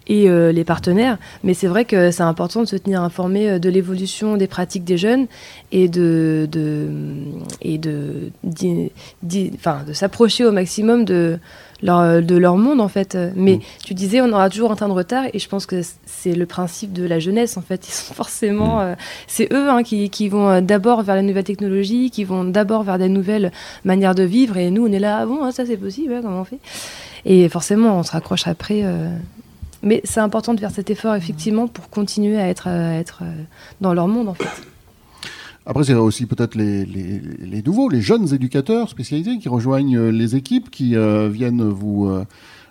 et 0.08 0.28
euh, 0.28 0.50
les 0.50 0.64
partenaires. 0.64 1.18
Mais 1.44 1.54
c'est 1.54 1.68
vrai 1.68 1.84
que 1.84 2.10
c'est 2.10 2.24
important 2.24 2.62
de 2.62 2.66
se 2.66 2.76
tenir 2.76 3.02
informé 3.02 3.60
de 3.60 3.68
l'évolution 3.68 4.36
des 4.36 4.48
pratiques 4.48 4.84
des 4.84 4.98
jeunes 4.98 5.26
et 5.70 5.88
de, 5.88 6.48
et 7.62 7.78
de, 7.78 8.32
de 8.42 9.92
s'approcher 9.92 10.44
au 10.44 10.52
maximum 10.52 11.04
de 11.04 11.38
leur, 11.82 12.22
de 12.22 12.36
leur 12.36 12.56
monde 12.56 12.80
en 12.80 12.88
fait. 12.88 13.16
Mais 13.34 13.56
mm. 13.56 13.60
tu 13.84 13.94
disais, 13.94 14.20
on 14.20 14.32
aura 14.32 14.50
toujours 14.50 14.72
un 14.72 14.76
temps 14.76 14.88
de 14.88 14.94
retard 14.94 15.24
et 15.32 15.38
je 15.38 15.48
pense 15.48 15.66
que 15.66 15.82
c'est 16.06 16.34
le 16.34 16.46
principe 16.46 16.92
de 16.92 17.04
la 17.04 17.18
jeunesse 17.18 17.56
en 17.56 17.62
fait. 17.62 17.86
Ils 17.88 17.92
sont 17.92 18.14
forcément, 18.14 18.78
mm. 18.78 18.80
euh, 18.80 18.94
c'est 19.26 19.52
eux 19.52 19.68
hein, 19.68 19.82
qui, 19.82 20.10
qui, 20.10 20.28
vont 20.28 20.48
euh, 20.48 20.60
d'abord 20.60 21.02
vers 21.02 21.14
la 21.14 21.22
nouvelle 21.22 21.44
technologie, 21.44 22.10
qui 22.10 22.24
vont 22.24 22.44
d'abord 22.44 22.82
vers 22.82 22.98
des 22.98 23.08
nouvelles 23.08 23.52
manières 23.84 24.14
de 24.14 24.22
vivre 24.22 24.56
et 24.56 24.70
nous 24.70 24.86
on 24.86 24.92
est 24.92 24.98
là, 24.98 25.18
ah 25.20 25.26
bon, 25.26 25.42
hein, 25.44 25.52
ça 25.52 25.66
c'est 25.66 25.76
possible, 25.76 26.20
comment 26.22 26.40
on 26.40 26.44
fait? 26.44 26.58
Et 27.24 27.48
forcément 27.48 27.98
on 27.98 28.02
se 28.02 28.12
raccroche 28.12 28.46
après. 28.46 28.82
Euh. 28.84 29.08
Mais 29.82 30.00
c'est 30.04 30.20
important 30.20 30.54
de 30.54 30.60
faire 30.60 30.70
cet 30.70 30.90
effort 30.90 31.14
effectivement 31.14 31.68
pour 31.68 31.90
continuer 31.90 32.38
à 32.38 32.48
être, 32.48 32.68
à 32.68 32.94
être 32.94 33.22
dans 33.80 33.94
leur 33.94 34.08
monde 34.08 34.28
en 34.28 34.34
fait. 34.34 34.48
Après, 35.68 35.82
c'est 35.82 35.94
aussi 35.94 36.26
peut-être 36.26 36.54
les, 36.54 36.86
les, 36.86 37.20
les, 37.40 37.62
nouveaux, 37.62 37.88
les 37.88 38.00
jeunes 38.00 38.32
éducateurs 38.32 38.88
spécialisés 38.88 39.38
qui 39.38 39.48
rejoignent 39.48 39.96
euh, 39.98 40.10
les 40.10 40.36
équipes, 40.36 40.70
qui 40.70 40.94
euh, 40.94 41.28
viennent 41.28 41.68
vous, 41.68 42.08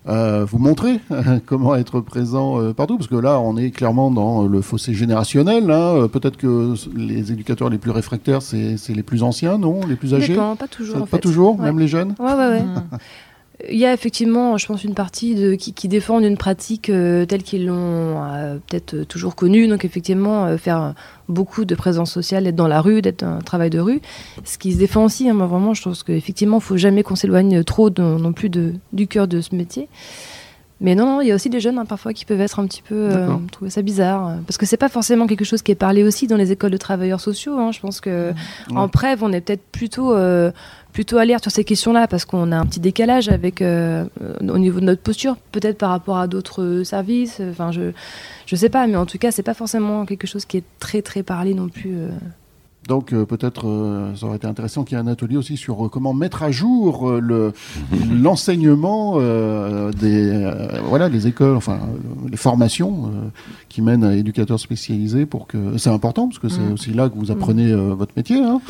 euh, 0.07 0.45
vous 0.45 0.59
montrer 0.59 1.01
comment 1.45 1.75
être 1.75 1.99
présent 1.99 2.73
partout, 2.73 2.97
parce 2.97 3.09
que 3.09 3.15
là, 3.15 3.37
on 3.41 3.57
est 3.57 3.71
clairement 3.71 4.11
dans 4.11 4.47
le 4.47 4.61
fossé 4.61 4.93
générationnel. 4.93 5.69
Hein. 5.69 6.07
Peut-être 6.07 6.37
que 6.37 6.73
les 6.95 7.33
éducateurs 7.33 7.69
les 7.69 7.77
plus 7.77 7.91
réfractaires, 7.91 8.41
c'est 8.41 8.77
les 8.89 9.03
plus 9.03 9.23
anciens, 9.23 9.57
non? 9.57 9.81
Les 9.85 9.97
plus 9.97 10.13
âgés? 10.13 10.35
Pas 10.35 10.67
toujours. 10.69 11.05
pas 11.05 11.17
toujours, 11.17 11.59
même 11.59 11.79
les 11.79 11.89
jeunes? 11.89 12.15
Ouais, 12.17 12.33
ouais, 12.33 12.47
ouais. 12.47 12.63
il 13.69 13.77
y 13.77 13.85
a 13.85 13.93
effectivement, 13.93 14.57
je 14.57 14.65
pense, 14.65 14.83
une 14.83 14.93
partie 14.93 15.33
de, 15.35 15.55
qui, 15.55 15.73
qui 15.73 15.87
une 15.87 16.37
pratique 16.37 16.89
euh, 16.89 17.25
telle 17.25 17.43
qu'ils 17.43 17.65
l'ont 17.65 18.23
euh, 18.23 18.57
peut-être 18.67 19.03
toujours 19.03 19.35
connue. 19.35 19.67
Donc, 19.67 19.85
effectivement, 19.85 20.45
euh, 20.45 20.57
faire 20.57 20.93
beaucoup 21.29 21.63
de 21.63 21.73
présence 21.73 22.11
sociale, 22.11 22.47
être 22.47 22.55
dans 22.55 22.67
la 22.67 22.81
rue, 22.81 23.01
d'être 23.01 23.23
un 23.23 23.39
travail 23.39 23.69
de 23.69 23.79
rue. 23.79 24.01
Ce 24.43 24.57
qui 24.57 24.73
se 24.73 24.77
défend 24.77 25.05
aussi, 25.05 25.29
hein, 25.29 25.33
moi, 25.33 25.47
vraiment, 25.47 25.73
je 25.73 25.81
pense 25.81 26.03
qu'effectivement, 26.03 26.57
il 26.57 26.61
ne 26.61 26.65
faut 26.65 26.77
jamais 26.77 27.03
qu'on 27.03 27.15
s'éloigne 27.15 27.63
trop 27.63 27.89
non 27.97 28.33
plus 28.33 28.49
du 28.49 29.07
cœur 29.07 29.27
de 29.27 29.41
ce 29.41 29.55
métier. 29.55 29.87
Mais 30.81 30.93
non, 30.93 31.21
il 31.21 31.27
y 31.27 31.31
a 31.31 31.35
aussi 31.35 31.49
des 31.49 31.61
jeunes 31.61 31.77
hein, 31.77 31.85
parfois 31.85 32.11
qui 32.13 32.25
peuvent 32.25 32.41
être 32.41 32.59
un 32.59 32.67
petit 32.67 32.81
peu 32.81 33.09
trouver 33.51 33.71
ça 33.71 33.81
bizarre 33.81 34.37
parce 34.45 34.57
que 34.57 34.65
c'est 34.65 34.75
pas 34.75 34.89
forcément 34.89 35.25
quelque 35.25 35.45
chose 35.45 35.61
qui 35.61 35.71
est 35.71 35.75
parlé 35.75 36.03
aussi 36.03 36.27
dans 36.27 36.35
les 36.35 36.51
écoles 36.51 36.71
de 36.71 36.77
travailleurs 36.77 37.21
sociaux. 37.21 37.57
Hein. 37.57 37.71
Je 37.71 37.79
pense 37.79 38.01
que 38.01 38.33
en 38.75 38.89
prêve, 38.89 39.23
on 39.23 39.31
est 39.31 39.39
peut-être 39.39 39.63
plutôt 39.71 40.13
plutôt 40.95 41.17
alerte 41.17 41.43
sur 41.43 41.51
ces 41.51 41.65
questions-là 41.65 42.07
parce 42.07 42.23
qu'on 42.23 42.53
a 42.53 42.57
un 42.57 42.65
petit 42.65 42.79
décalage 42.79 43.27
avec 43.27 43.61
euh, 43.61 44.05
au 44.41 44.57
niveau 44.57 44.79
de 44.79 44.85
notre 44.85 45.01
posture, 45.01 45.35
peut-être 45.51 45.77
par 45.77 45.89
rapport 45.89 46.17
à 46.17 46.25
d'autres 46.25 46.83
services. 46.85 47.41
Enfin, 47.51 47.73
je 47.73 47.91
je 48.45 48.55
sais 48.55 48.69
pas, 48.69 48.87
mais 48.87 48.95
en 48.95 49.05
tout 49.05 49.17
cas, 49.17 49.29
c'est 49.31 49.43
pas 49.43 49.53
forcément 49.53 50.05
quelque 50.05 50.25
chose 50.25 50.45
qui 50.45 50.55
est 50.55 50.63
très 50.79 51.01
très 51.01 51.21
parlé 51.21 51.53
non 51.53 51.67
plus. 51.67 51.97
Donc 52.87 53.13
euh, 53.13 53.25
peut-être 53.25 53.67
euh, 53.67 54.15
ça 54.15 54.27
aurait 54.27 54.37
été 54.37 54.47
intéressant 54.47 54.83
qu'il 54.83 54.97
y 54.97 55.01
ait 55.01 55.03
un 55.03 55.07
atelier 55.07 55.37
aussi 55.37 55.57
sur 55.57 55.85
euh, 55.85 55.89
comment 55.89 56.13
mettre 56.13 56.43
à 56.43 56.51
jour 56.51 57.11
le 57.11 57.53
l'enseignement 58.11 59.19
des 59.91 60.51
voilà 60.87 61.09
des 61.09 61.27
écoles, 61.27 61.55
enfin 61.55 61.79
les 62.29 62.37
formations 62.37 63.11
qui 63.69 63.81
mènent 63.81 64.03
à 64.03 64.13
éducateurs 64.15 64.59
spécialisés 64.59 65.25
pour 65.25 65.47
que 65.47 65.77
c'est 65.77 65.89
important 65.89 66.27
parce 66.27 66.39
que 66.39 66.49
c'est 66.49 66.61
mm. 66.61 66.73
aussi 66.73 66.93
là 66.93 67.09
que 67.09 67.15
vous 67.15 67.31
apprenez 67.31 67.73
votre 67.73 68.13
métier. 68.15 68.37
Hein 68.37 68.61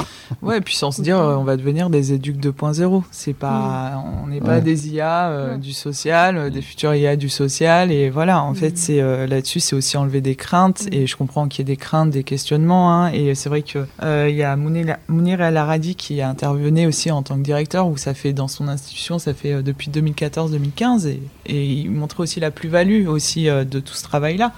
ouais, 0.42 0.58
et 0.58 0.62
puis 0.62 0.76
sans 0.76 0.92
se 0.92 1.02
dire 1.02 1.18
on 1.18 1.44
va 1.44 1.58
devenir 1.58 1.90
des 1.90 2.14
éducs 2.14 2.40
2.0. 2.40 3.04
C'est 3.12 3.34
pas 3.34 3.92
mm. 3.96 4.24
on 4.24 4.28
n'est 4.28 4.42
pas 4.42 4.62
des 4.62 4.90
IA 4.90 5.58
du 5.58 5.74
social, 5.74 6.52
des 6.52 6.62
futurs 6.62 6.96
IA 6.96 7.16
du 7.16 7.30
social 7.30 7.92
et 7.92 8.10
voilà 8.10 8.42
en 8.42 8.54
fait 8.54 8.74
mm. 8.74 8.78
c'est 8.78 9.28
là-dessus 9.28 9.60
c'est 9.60 9.76
aussi 9.76 9.98
enlever 9.98 10.22
des 10.22 10.36
craintes 10.36 10.88
et 10.92 11.08
je 11.08 11.16
comprends 11.16 11.48
qu'il 11.48 11.60
y 11.60 11.72
ait 11.72 11.74
des 11.74 11.78
craintes, 11.78 12.12
des 12.12 12.24
questionnements 12.24 12.94
hein, 12.94 13.12
et 13.12 13.36
c'est 13.36 13.50
vrai 13.50 13.62
que 13.62 13.86
euh, 14.05 14.05
il 14.06 14.36
y 14.36 14.44
a 14.44 14.56
Mounir 14.56 15.42
El 15.42 15.58
Aradi 15.58 15.96
qui 15.96 16.22
a 16.22 16.30
intervenu 16.30 16.86
aussi 16.86 17.12
en 17.12 17.24
tant 17.24 17.38
que 17.38 17.44
directeur, 17.44 17.88
où 17.88 17.98
ça 17.98 18.14
fait 18.14 18.34
dans 18.34 18.48
son 18.48 18.68
institution, 18.68 19.20
ça 19.20 19.34
fait 19.34 19.54
euh, 19.54 19.62
depuis 19.62 19.90
2014-2015, 19.90 21.08
et, 21.48 21.66
il 21.66 21.92
montrait 21.92 22.22
aussi 22.22 22.40
la 22.40 22.52
plus-value 22.52 23.08
aussi 23.08 23.50
euh, 23.50 23.64
de 23.64 23.80
tout 23.80 23.94
ce 23.94 24.04
travail-là, 24.04 24.54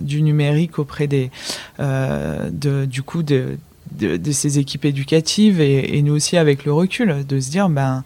du 0.00 0.20
numérique 0.20 0.78
auprès 0.78 1.06
des, 1.06 1.30
de, 1.78 2.84
du 2.84 3.02
coup 3.02 3.22
de, 3.22 3.56
de, 3.98 4.58
équipes 4.58 4.84
éducatives, 4.84 5.58
et, 5.58 5.96
et, 5.96 6.02
nous 6.02 6.12
aussi 6.12 6.36
avec 6.36 6.66
le 6.66 6.72
recul, 6.74 7.24
de 7.26 7.40
se 7.40 7.50
dire 7.50 7.70
ben 7.70 8.04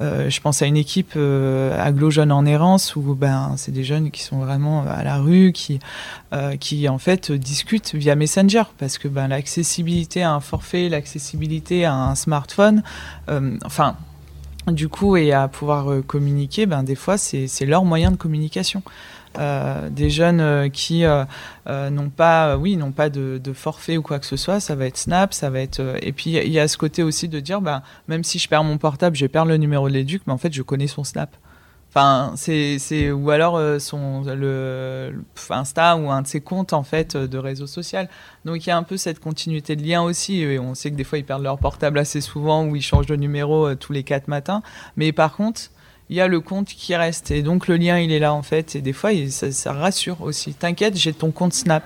euh, 0.00 0.30
je 0.30 0.40
pense 0.40 0.62
à 0.62 0.66
une 0.66 0.76
équipe 0.76 1.14
euh, 1.16 1.76
aglo 1.80 2.10
jeunes 2.10 2.30
en 2.30 2.46
errance 2.46 2.94
où 2.94 3.14
ben 3.14 3.54
c'est 3.56 3.72
des 3.72 3.82
jeunes 3.82 4.10
qui 4.10 4.22
sont 4.22 4.38
vraiment 4.38 4.84
à 4.86 5.02
la 5.02 5.18
rue, 5.18 5.52
qui 5.52 5.80
euh, 6.32 6.56
qui 6.56 6.88
en 6.88 6.98
fait 6.98 7.32
discutent 7.32 7.94
via 7.94 8.14
Messenger 8.14 8.62
parce 8.78 8.98
que 8.98 9.08
ben 9.08 9.28
l'accessibilité 9.28 10.22
à 10.22 10.32
un 10.32 10.40
forfait, 10.40 10.88
l'accessibilité 10.88 11.84
à 11.84 11.94
un 11.94 12.14
smartphone, 12.14 12.82
enfin 13.64 13.96
du 14.68 14.88
coup 14.88 15.16
et 15.16 15.32
à 15.32 15.48
pouvoir 15.48 16.04
communiquer, 16.06 16.66
ben 16.66 16.82
des 16.82 16.94
fois 16.94 17.18
c'est 17.18 17.66
leur 17.66 17.84
moyen 17.84 18.10
de 18.10 18.16
communication. 18.16 18.82
Euh, 19.38 19.88
des 19.88 20.10
jeunes 20.10 20.40
euh, 20.40 20.68
qui 20.68 21.04
euh, 21.04 21.24
n'ont 21.90 22.10
pas, 22.10 22.56
oui, 22.56 22.76
n'ont 22.76 22.90
pas 22.90 23.08
de, 23.08 23.40
forfait 23.54 23.96
ou 23.96 24.02
quoi 24.02 24.18
que 24.18 24.26
ce 24.26 24.36
soit, 24.36 24.58
ça 24.58 24.74
va 24.74 24.86
être 24.86 24.96
Snap, 24.96 25.32
ça 25.32 25.48
va 25.48 25.60
être. 25.60 25.80
et 26.02 26.12
puis 26.12 26.30
il 26.30 26.52
y 26.52 26.58
a 26.58 26.66
ce 26.66 26.76
côté 26.76 27.02
aussi 27.02 27.28
de 27.28 27.40
dire, 27.40 27.60
bah, 27.60 27.82
même 28.08 28.24
si 28.24 28.38
je 28.38 28.48
perds 28.48 28.64
mon 28.64 28.78
portable, 28.78 29.16
je 29.16 29.26
perds 29.26 29.44
le 29.44 29.56
numéro 29.56 29.88
de 29.88 29.94
l'éduc, 29.94 30.22
mais 30.26 30.32
en 30.32 30.38
fait 30.38 30.52
je 30.52 30.62
connais 30.62 30.86
son 30.86 31.04
Snap. 31.04 31.36
Enfin, 31.90 32.34
c'est, 32.36 33.10
ou 33.10 33.30
alors 33.30 33.80
son 33.80 34.22
le, 34.22 35.24
Insta 35.50 35.96
ou 35.96 36.10
un 36.10 36.22
de 36.22 36.26
ses 36.26 36.40
comptes 36.40 36.72
en 36.74 36.82
fait 36.82 37.16
de 37.16 37.38
réseau 37.38 37.66
social. 37.66 38.08
Donc 38.44 38.66
il 38.66 38.68
y 38.68 38.72
a 38.72 38.76
un 38.76 38.82
peu 38.82 38.96
cette 38.98 39.20
continuité 39.20 39.74
de 39.74 39.82
lien 39.82 40.02
aussi. 40.02 40.42
Et 40.42 40.58
on 40.58 40.74
sait 40.74 40.90
que 40.90 40.96
des 40.96 41.04
fois 41.04 41.18
ils 41.18 41.24
perdent 41.24 41.42
leur 41.42 41.58
portable 41.58 41.98
assez 41.98 42.20
souvent 42.20 42.66
ou 42.66 42.76
ils 42.76 42.82
changent 42.82 43.06
de 43.06 43.16
numéro 43.16 43.74
tous 43.74 43.94
les 43.94 44.02
quatre 44.02 44.28
matins. 44.28 44.62
Mais 44.96 45.12
par 45.12 45.34
contre, 45.34 45.70
il 46.10 46.16
y 46.16 46.20
a 46.20 46.28
le 46.28 46.40
compte 46.40 46.68
qui 46.68 46.94
reste. 46.94 47.30
Et 47.30 47.42
donc 47.42 47.68
le 47.68 47.76
lien, 47.76 47.98
il 47.98 48.12
est 48.12 48.18
là 48.18 48.32
en 48.32 48.42
fait. 48.42 48.76
Et 48.76 48.80
des 48.80 48.92
fois, 48.92 49.10
ça, 49.30 49.72
rassure 49.72 50.22
aussi. 50.22 50.54
T'inquiète, 50.54 50.96
j'ai 50.96 51.12
ton 51.12 51.30
compte 51.30 51.54
Snap. 51.54 51.84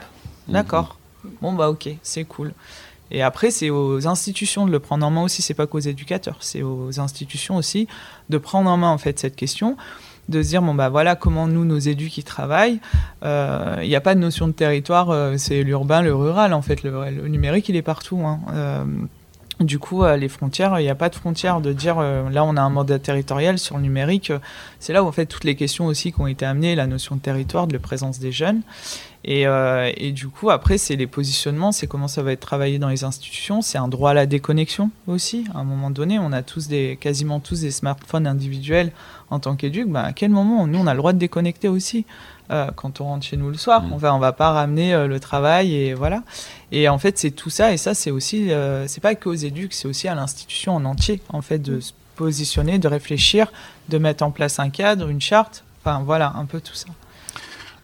Mhm. 0.49 0.55
D'accord. 0.55 0.99
Bon, 1.41 1.53
bah 1.53 1.71
ok, 1.71 1.89
c'est 2.03 2.25
cool. 2.25 2.53
Et 3.11 3.23
après, 3.23 3.51
c'est 3.51 3.71
aux 3.71 4.07
institutions 4.09 4.67
de 4.67 4.73
le 4.73 4.81
prendre 4.81 5.05
en 5.07 5.11
main 5.11 5.23
aussi. 5.23 5.43
C'est 5.43 5.55
pas 5.55 5.67
qu'aux 5.67 5.79
éducateurs, 5.79 6.39
c'est 6.41 6.63
aux 6.63 6.99
institutions 6.99 7.57
aussi 7.57 7.87
de 8.31 8.39
prendre 8.39 8.71
en 8.71 8.77
main 8.77 8.91
en 8.91 8.99
fait 8.99 9.19
cette 9.19 9.37
question 9.37 9.77
de 10.29 10.43
se 10.43 10.49
dire 10.49 10.63
bon 10.63 10.75
bah 10.75 10.89
voilà 10.89 11.17
comment 11.17 11.49
nous 11.49 11.65
nos 11.65 11.79
éducs 11.79 12.13
qui 12.13 12.23
travaillent 12.23 12.79
euh, 13.25 13.79
il 13.83 13.89
n'y 13.89 13.97
a 13.97 14.01
pas 14.01 14.15
de 14.15 14.21
notion 14.21 14.47
de 14.47 14.53
territoire 14.53 15.11
euh, 15.11 15.35
c'est 15.37 15.63
l'urbain 15.65 16.01
le 16.01 16.15
rural 16.15 16.53
en 16.55 16.63
fait 16.63 16.85
le, 16.85 17.27
numérique 17.27 17.69
il 17.69 17.77
est 17.77 17.83
partout 17.83 18.21
hein. 18.25 18.39
euh, 18.53 18.85
du 19.61 19.79
coup, 19.79 20.05
les 20.05 20.29
frontières, 20.29 20.81
il 20.81 20.83
n'y 20.83 20.91
a 20.91 20.95
pas 20.95 21.09
de 21.09 21.15
frontières 21.15 21.61
de 21.61 21.73
dire 21.73 21.99
euh, 21.99 22.29
là 22.31 22.45
on 22.45 22.57
a 22.57 22.61
un 22.61 22.71
mandat 22.71 22.99
territorial 22.99 23.59
sur 23.59 23.77
le 23.77 23.83
numérique. 23.83 24.33
C'est 24.81 24.93
là 24.93 25.03
où 25.05 25.07
en 25.07 25.13
fait 25.13 25.27
toutes 25.27 25.45
les 25.45 25.55
questions 25.55 25.87
aussi 25.87 26.13
qui 26.13 26.21
ont 26.21 26.27
été 26.27 26.45
amenées, 26.45 26.75
la 26.75 26.87
notion 26.87 27.17
de 27.17 27.21
territoire, 27.21 27.67
de 27.67 27.73
la 27.73 27.79
présence 27.79 28.19
des 28.19 28.33
jeunes. 28.33 28.63
Et, 29.25 29.47
euh, 29.47 29.93
et 29.97 30.11
du 30.11 30.27
coup, 30.27 30.51
après, 30.51 30.79
c'est 30.79 30.97
les 30.97 31.07
positionnements, 31.07 31.71
c'est 31.71 31.87
comment 31.87 32.09
ça 32.09 32.23
va 32.23 32.33
être 32.33 32.41
travaillé 32.41 32.81
dans 32.81 32.89
les 32.89 33.05
institutions. 33.05 33.63
C'est 33.63 33.79
un 33.79 33.87
droit 33.87 34.11
à 34.11 34.15
la 34.15 34.27
déconnexion 34.27 34.91
aussi. 35.07 35.45
À 35.55 35.59
un 35.59 35.65
moment 35.65 35.91
donné, 35.91 36.19
on 36.19 36.33
a 36.33 36.43
tous 36.43 36.67
des, 36.67 36.99
quasiment 37.01 37.39
tous 37.39 37.61
des 37.61 37.71
smartphones 37.71 38.27
individuels 38.27 38.91
en 39.31 39.39
tant 39.39 39.55
qu'éduc. 39.55 39.89
Bah, 39.89 40.03
à 40.03 40.13
quel 40.13 40.31
moment 40.31 40.67
nous 40.67 40.79
on 40.79 40.87
a 40.89 40.93
le 40.93 40.99
droit 40.99 41.13
de 41.13 41.19
déconnecter 41.19 41.69
aussi? 41.69 42.05
Euh, 42.53 42.67
quand 42.75 43.01
on 43.01 43.05
rentre 43.05 43.25
chez 43.25 43.37
nous 43.37 43.49
le 43.49 43.57
soir. 43.57 43.83
Mmh. 43.83 43.93
On 43.93 43.97
va, 43.97 44.15
on 44.15 44.19
va 44.19 44.33
pas 44.33 44.51
ramener 44.51 44.95
euh, 44.95 45.07
le 45.07 45.19
travail 45.21 45.75
et 45.75 45.95
voilà. 45.95 46.23
Et 46.71 46.89
en 46.89 46.99
fait, 46.99 47.19
c'est 47.19 47.31
tout 47.31 47.51
ça. 47.51 47.73
Et 47.73 47.77
ça, 47.77 47.95
c'est 47.95 48.11
aussi, 48.11 48.51
euh, 48.51 48.87
c'est 48.87 49.01
pas 49.01 49.15
qu'aux 49.15 49.35
éducs, 49.35 49.73
c'est 49.73 49.89
aussi 49.89 50.09
à 50.09 50.15
l'institution 50.15 50.77
en 50.77 50.85
entier, 50.85 51.23
en 51.31 51.43
fait, 51.43 51.59
de 51.59 51.81
se 51.81 51.93
positionner, 52.17 52.79
de 52.79 52.89
réfléchir, 52.89 53.51
de 53.89 53.99
mettre 53.99 54.23
en 54.23 54.31
place 54.31 54.59
un 54.59 54.71
cadre, 54.71 55.09
une 55.09 55.21
charte. 55.21 55.65
Enfin, 55.81 56.03
voilà, 56.05 56.33
un 56.37 56.45
peu 56.45 56.61
tout 56.61 56.75
ça. 56.75 56.87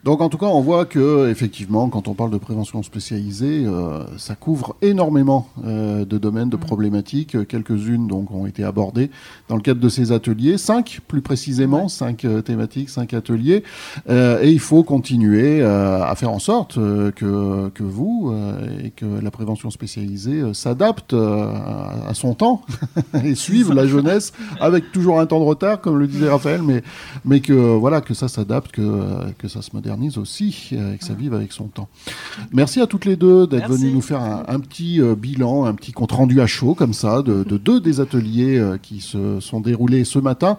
Donc 0.08 0.22
en 0.22 0.30
tout 0.30 0.38
cas, 0.38 0.46
on 0.46 0.62
voit 0.62 0.86
que 0.86 1.28
effectivement, 1.28 1.90
quand 1.90 2.08
on 2.08 2.14
parle 2.14 2.30
de 2.30 2.38
prévention 2.38 2.82
spécialisée, 2.82 3.66
euh, 3.66 4.04
ça 4.16 4.36
couvre 4.36 4.74
énormément 4.80 5.50
euh, 5.66 6.06
de 6.06 6.16
domaines, 6.16 6.48
de 6.48 6.56
mm. 6.56 6.60
problématiques. 6.60 7.46
Quelques-unes 7.46 8.06
donc 8.06 8.30
ont 8.30 8.46
été 8.46 8.64
abordées 8.64 9.10
dans 9.50 9.56
le 9.56 9.60
cadre 9.60 9.80
de 9.82 9.88
ces 9.90 10.10
ateliers, 10.10 10.56
cinq 10.56 11.00
plus 11.08 11.20
précisément, 11.20 11.88
cinq 11.88 12.24
euh, 12.24 12.40
thématiques, 12.40 12.88
cinq 12.88 13.12
ateliers, 13.12 13.62
et 14.08 14.50
il 14.50 14.60
faut 14.60 14.82
continuer 14.82 15.62
à 15.62 16.14
faire 16.16 16.30
en 16.30 16.38
sorte 16.38 16.76
que, 16.76 17.68
que 17.68 17.82
vous 17.82 18.34
et 18.82 18.90
que 18.90 19.04
la 19.04 19.30
prévention 19.30 19.70
spécialisée 19.70 20.42
s'adapte 20.54 21.12
à, 21.12 22.14
son 22.14 22.32
temps 22.32 22.62
et 23.24 23.34
suive 23.34 23.74
la 23.74 23.86
jeunesse 23.86 24.32
avec 24.58 24.90
toujours 24.90 25.20
un 25.20 25.26
temps 25.26 25.40
de 25.40 25.44
retard, 25.44 25.82
comme 25.82 25.98
le 25.98 26.06
disait 26.06 26.30
Raphaël, 26.30 26.62
mais 26.62 26.82
mais 27.26 27.40
que 27.40 27.52
voilà 27.52 28.00
que 28.00 28.14
ça 28.14 28.28
s'adapte, 28.28 28.72
que 28.72 29.30
que 29.36 29.48
ça 29.48 29.60
se 29.60 29.70
modernise 29.74 29.97
aussi 30.16 30.70
euh, 30.72 30.94
et 30.94 30.98
que 30.98 31.04
ça 31.04 31.14
vive 31.14 31.34
avec 31.34 31.52
son 31.52 31.64
temps. 31.64 31.88
Merci 32.52 32.80
à 32.80 32.86
toutes 32.86 33.04
les 33.04 33.16
deux 33.16 33.46
d'être 33.46 33.68
venues 33.68 33.92
nous 33.92 34.00
faire 34.00 34.22
un, 34.22 34.60
petit 34.60 35.00
euh, 35.00 35.14
bilan, 35.14 35.64
un 35.64 35.74
petit 35.74 35.92
compte 35.92 36.12
rendu 36.12 36.40
à 36.40 36.46
chaud 36.46 36.74
comme 36.74 36.92
ça 36.92 37.22
de, 37.22 37.42
deux 37.42 37.80
des 37.80 38.00
ateliers 38.00 38.58
euh, 38.58 38.78
qui 38.80 39.00
se 39.00 39.40
sont 39.40 39.60
déroulés 39.60 40.04
ce 40.04 40.18
matin 40.18 40.56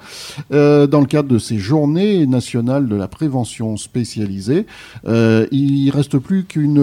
dans 0.49 0.99
le 0.99 1.05
cadre 1.05 1.29
de 1.29 1.37
ces 1.37 1.57
journées 1.57 2.25
nationales 2.25 2.87
de 2.87 2.95
la 2.95 3.07
prévention 3.07 3.77
spécialisée. 3.77 4.65
il 5.05 5.89
reste 5.91 6.17
plus 6.17 6.43
qu'une 6.43 6.79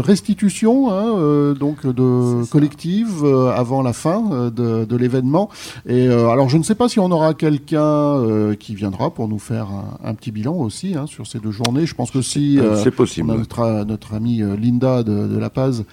restitution 0.00 0.90
hein, 0.90 1.54
donc 1.58 1.86
de 1.86 2.44
collective 2.46 3.24
avant 3.54 3.82
la 3.82 3.92
fin 3.92 4.50
de, 4.54 4.96
l'événement. 4.96 5.48
Et 5.88 6.08
alors 6.08 6.48
je 6.48 6.58
ne 6.58 6.62
sais 6.62 6.74
pas 6.74 6.88
si 6.88 6.98
on 6.98 7.10
aura 7.10 7.34
quelqu'un 7.34 8.54
qui 8.58 8.74
viendra 8.74 9.10
pour 9.10 9.28
nous 9.28 9.38
faire 9.38 9.68
un, 10.02 10.14
petit 10.14 10.30
bilan 10.30 10.54
aussi 10.54 10.94
hein, 10.94 11.06
sur 11.06 11.26
ces 11.26 11.38
deux 11.38 11.50
journées 11.50 11.83
je 11.86 11.94
pense 11.94 12.10
que 12.10 12.22
si 12.22 12.58
euh, 12.58 12.76
c'est 12.82 12.90
possible. 12.90 13.28
notre, 13.28 13.84
notre 13.84 14.14
amie 14.14 14.42
euh, 14.42 14.56
Linda 14.56 15.02
de, 15.02 15.36
La 15.38 15.50
Paz 15.50 15.84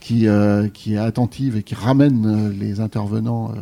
qui, 0.00 0.26
euh, 0.26 0.68
qui 0.68 0.94
est 0.94 0.98
attentive 0.98 1.56
et 1.56 1.62
qui 1.62 1.74
ramène 1.74 2.54
les 2.58 2.80
intervenants 2.80 3.52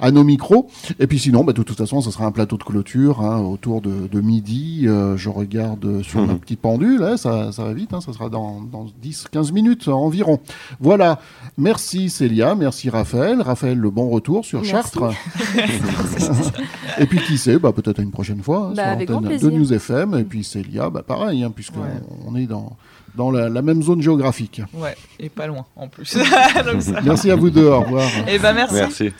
à 0.00 0.10
nos 0.10 0.24
micros. 0.24 0.68
Et 0.98 1.06
puis 1.06 1.18
sinon, 1.18 1.44
bah, 1.44 1.52
de 1.52 1.62
toute 1.62 1.76
façon, 1.76 2.00
ce 2.00 2.10
sera 2.10 2.26
un 2.26 2.32
plateau 2.32 2.56
de 2.56 2.64
clôture 2.64 3.20
hein, 3.20 3.40
autour 3.40 3.80
de, 3.80 4.20
midi. 4.20 4.82
je 4.84 5.28
regarde 5.28 6.02
sur 6.02 6.26
ma 6.26 6.34
petite 6.34 6.60
pendule, 6.60 7.02
hein, 7.02 7.16
ça, 7.16 7.52
ça, 7.52 7.64
va 7.64 7.72
vite, 7.72 7.92
hein, 7.94 8.00
ça 8.00 8.12
sera 8.12 8.28
dans, 8.28 8.60
dans 8.60 8.86
10-15 9.02 9.52
minutes 9.52 9.88
environ. 9.88 10.40
Voilà, 10.80 11.20
merci 11.56 12.10
Célia, 12.10 12.54
merci 12.54 12.90
Raphaël. 12.90 13.40
Raphaël, 13.40 13.78
le 13.78 13.90
bon 13.90 14.08
retour 14.10 14.44
sur 14.44 14.64
Chartres. 14.64 15.12
et 16.98 17.06
puis 17.06 17.20
qui 17.20 17.38
sait, 17.38 17.58
bah, 17.58 17.72
peut-être 17.72 18.00
une 18.00 18.10
prochaine 18.10 18.42
fois 18.42 18.72
bah, 18.74 18.98
sur 18.98 19.10
l'antenne 19.10 19.38
de 19.38 19.50
News 19.50 19.72
FM. 19.72 20.14
Et 20.14 20.24
puis 20.24 20.44
Célia, 20.44 20.90
bah, 20.90 21.02
pareil, 21.06 21.42
hein, 21.42 21.52
puisqu'on 21.54 21.80
on 22.26 22.36
est 22.36 22.46
dans 22.46 22.76
dans 23.16 23.30
la, 23.30 23.62
même 23.62 23.82
zone 23.82 24.00
géographique. 24.00 24.62
Ouais, 24.72 24.96
et 25.18 25.28
pas 25.28 25.46
loin 25.46 25.66
en 25.76 25.88
plus. 25.88 26.16
merci 27.04 27.30
à 27.30 27.36
vous 27.36 27.50
deux, 27.50 27.66
au 27.66 27.80
revoir. 27.80 28.08
Et 28.28 28.34
eh 28.34 28.38
ben 28.38 28.52
merci. 28.52 28.74
Merci. 28.74 29.10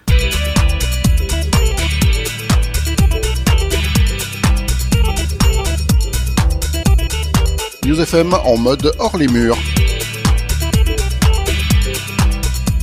News 7.90 8.02
FM 8.02 8.34
en 8.44 8.56
mode 8.56 8.92
hors 9.00 9.16
les 9.16 9.26
murs. 9.26 9.58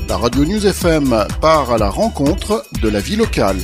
La 0.10 0.18
Radio 0.18 0.44
News 0.44 0.68
FM 0.68 1.26
part 1.40 1.72
à 1.72 1.78
la 1.78 1.90
rencontre 1.90 2.66
de 2.82 2.90
la 2.90 3.00
vie 3.00 3.16
locale. 3.16 3.56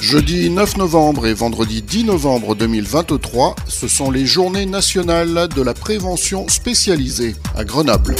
Jeudi 0.00 0.48
9 0.48 0.76
novembre 0.76 1.26
et 1.26 1.34
vendredi 1.34 1.82
10 1.82 2.04
novembre 2.04 2.54
2023, 2.54 3.56
ce 3.66 3.88
sont 3.88 4.12
les 4.12 4.26
journées 4.26 4.66
nationales 4.66 5.48
de 5.48 5.62
la 5.62 5.74
prévention 5.74 6.46
spécialisée 6.46 7.34
à 7.56 7.64
Grenoble. 7.64 8.14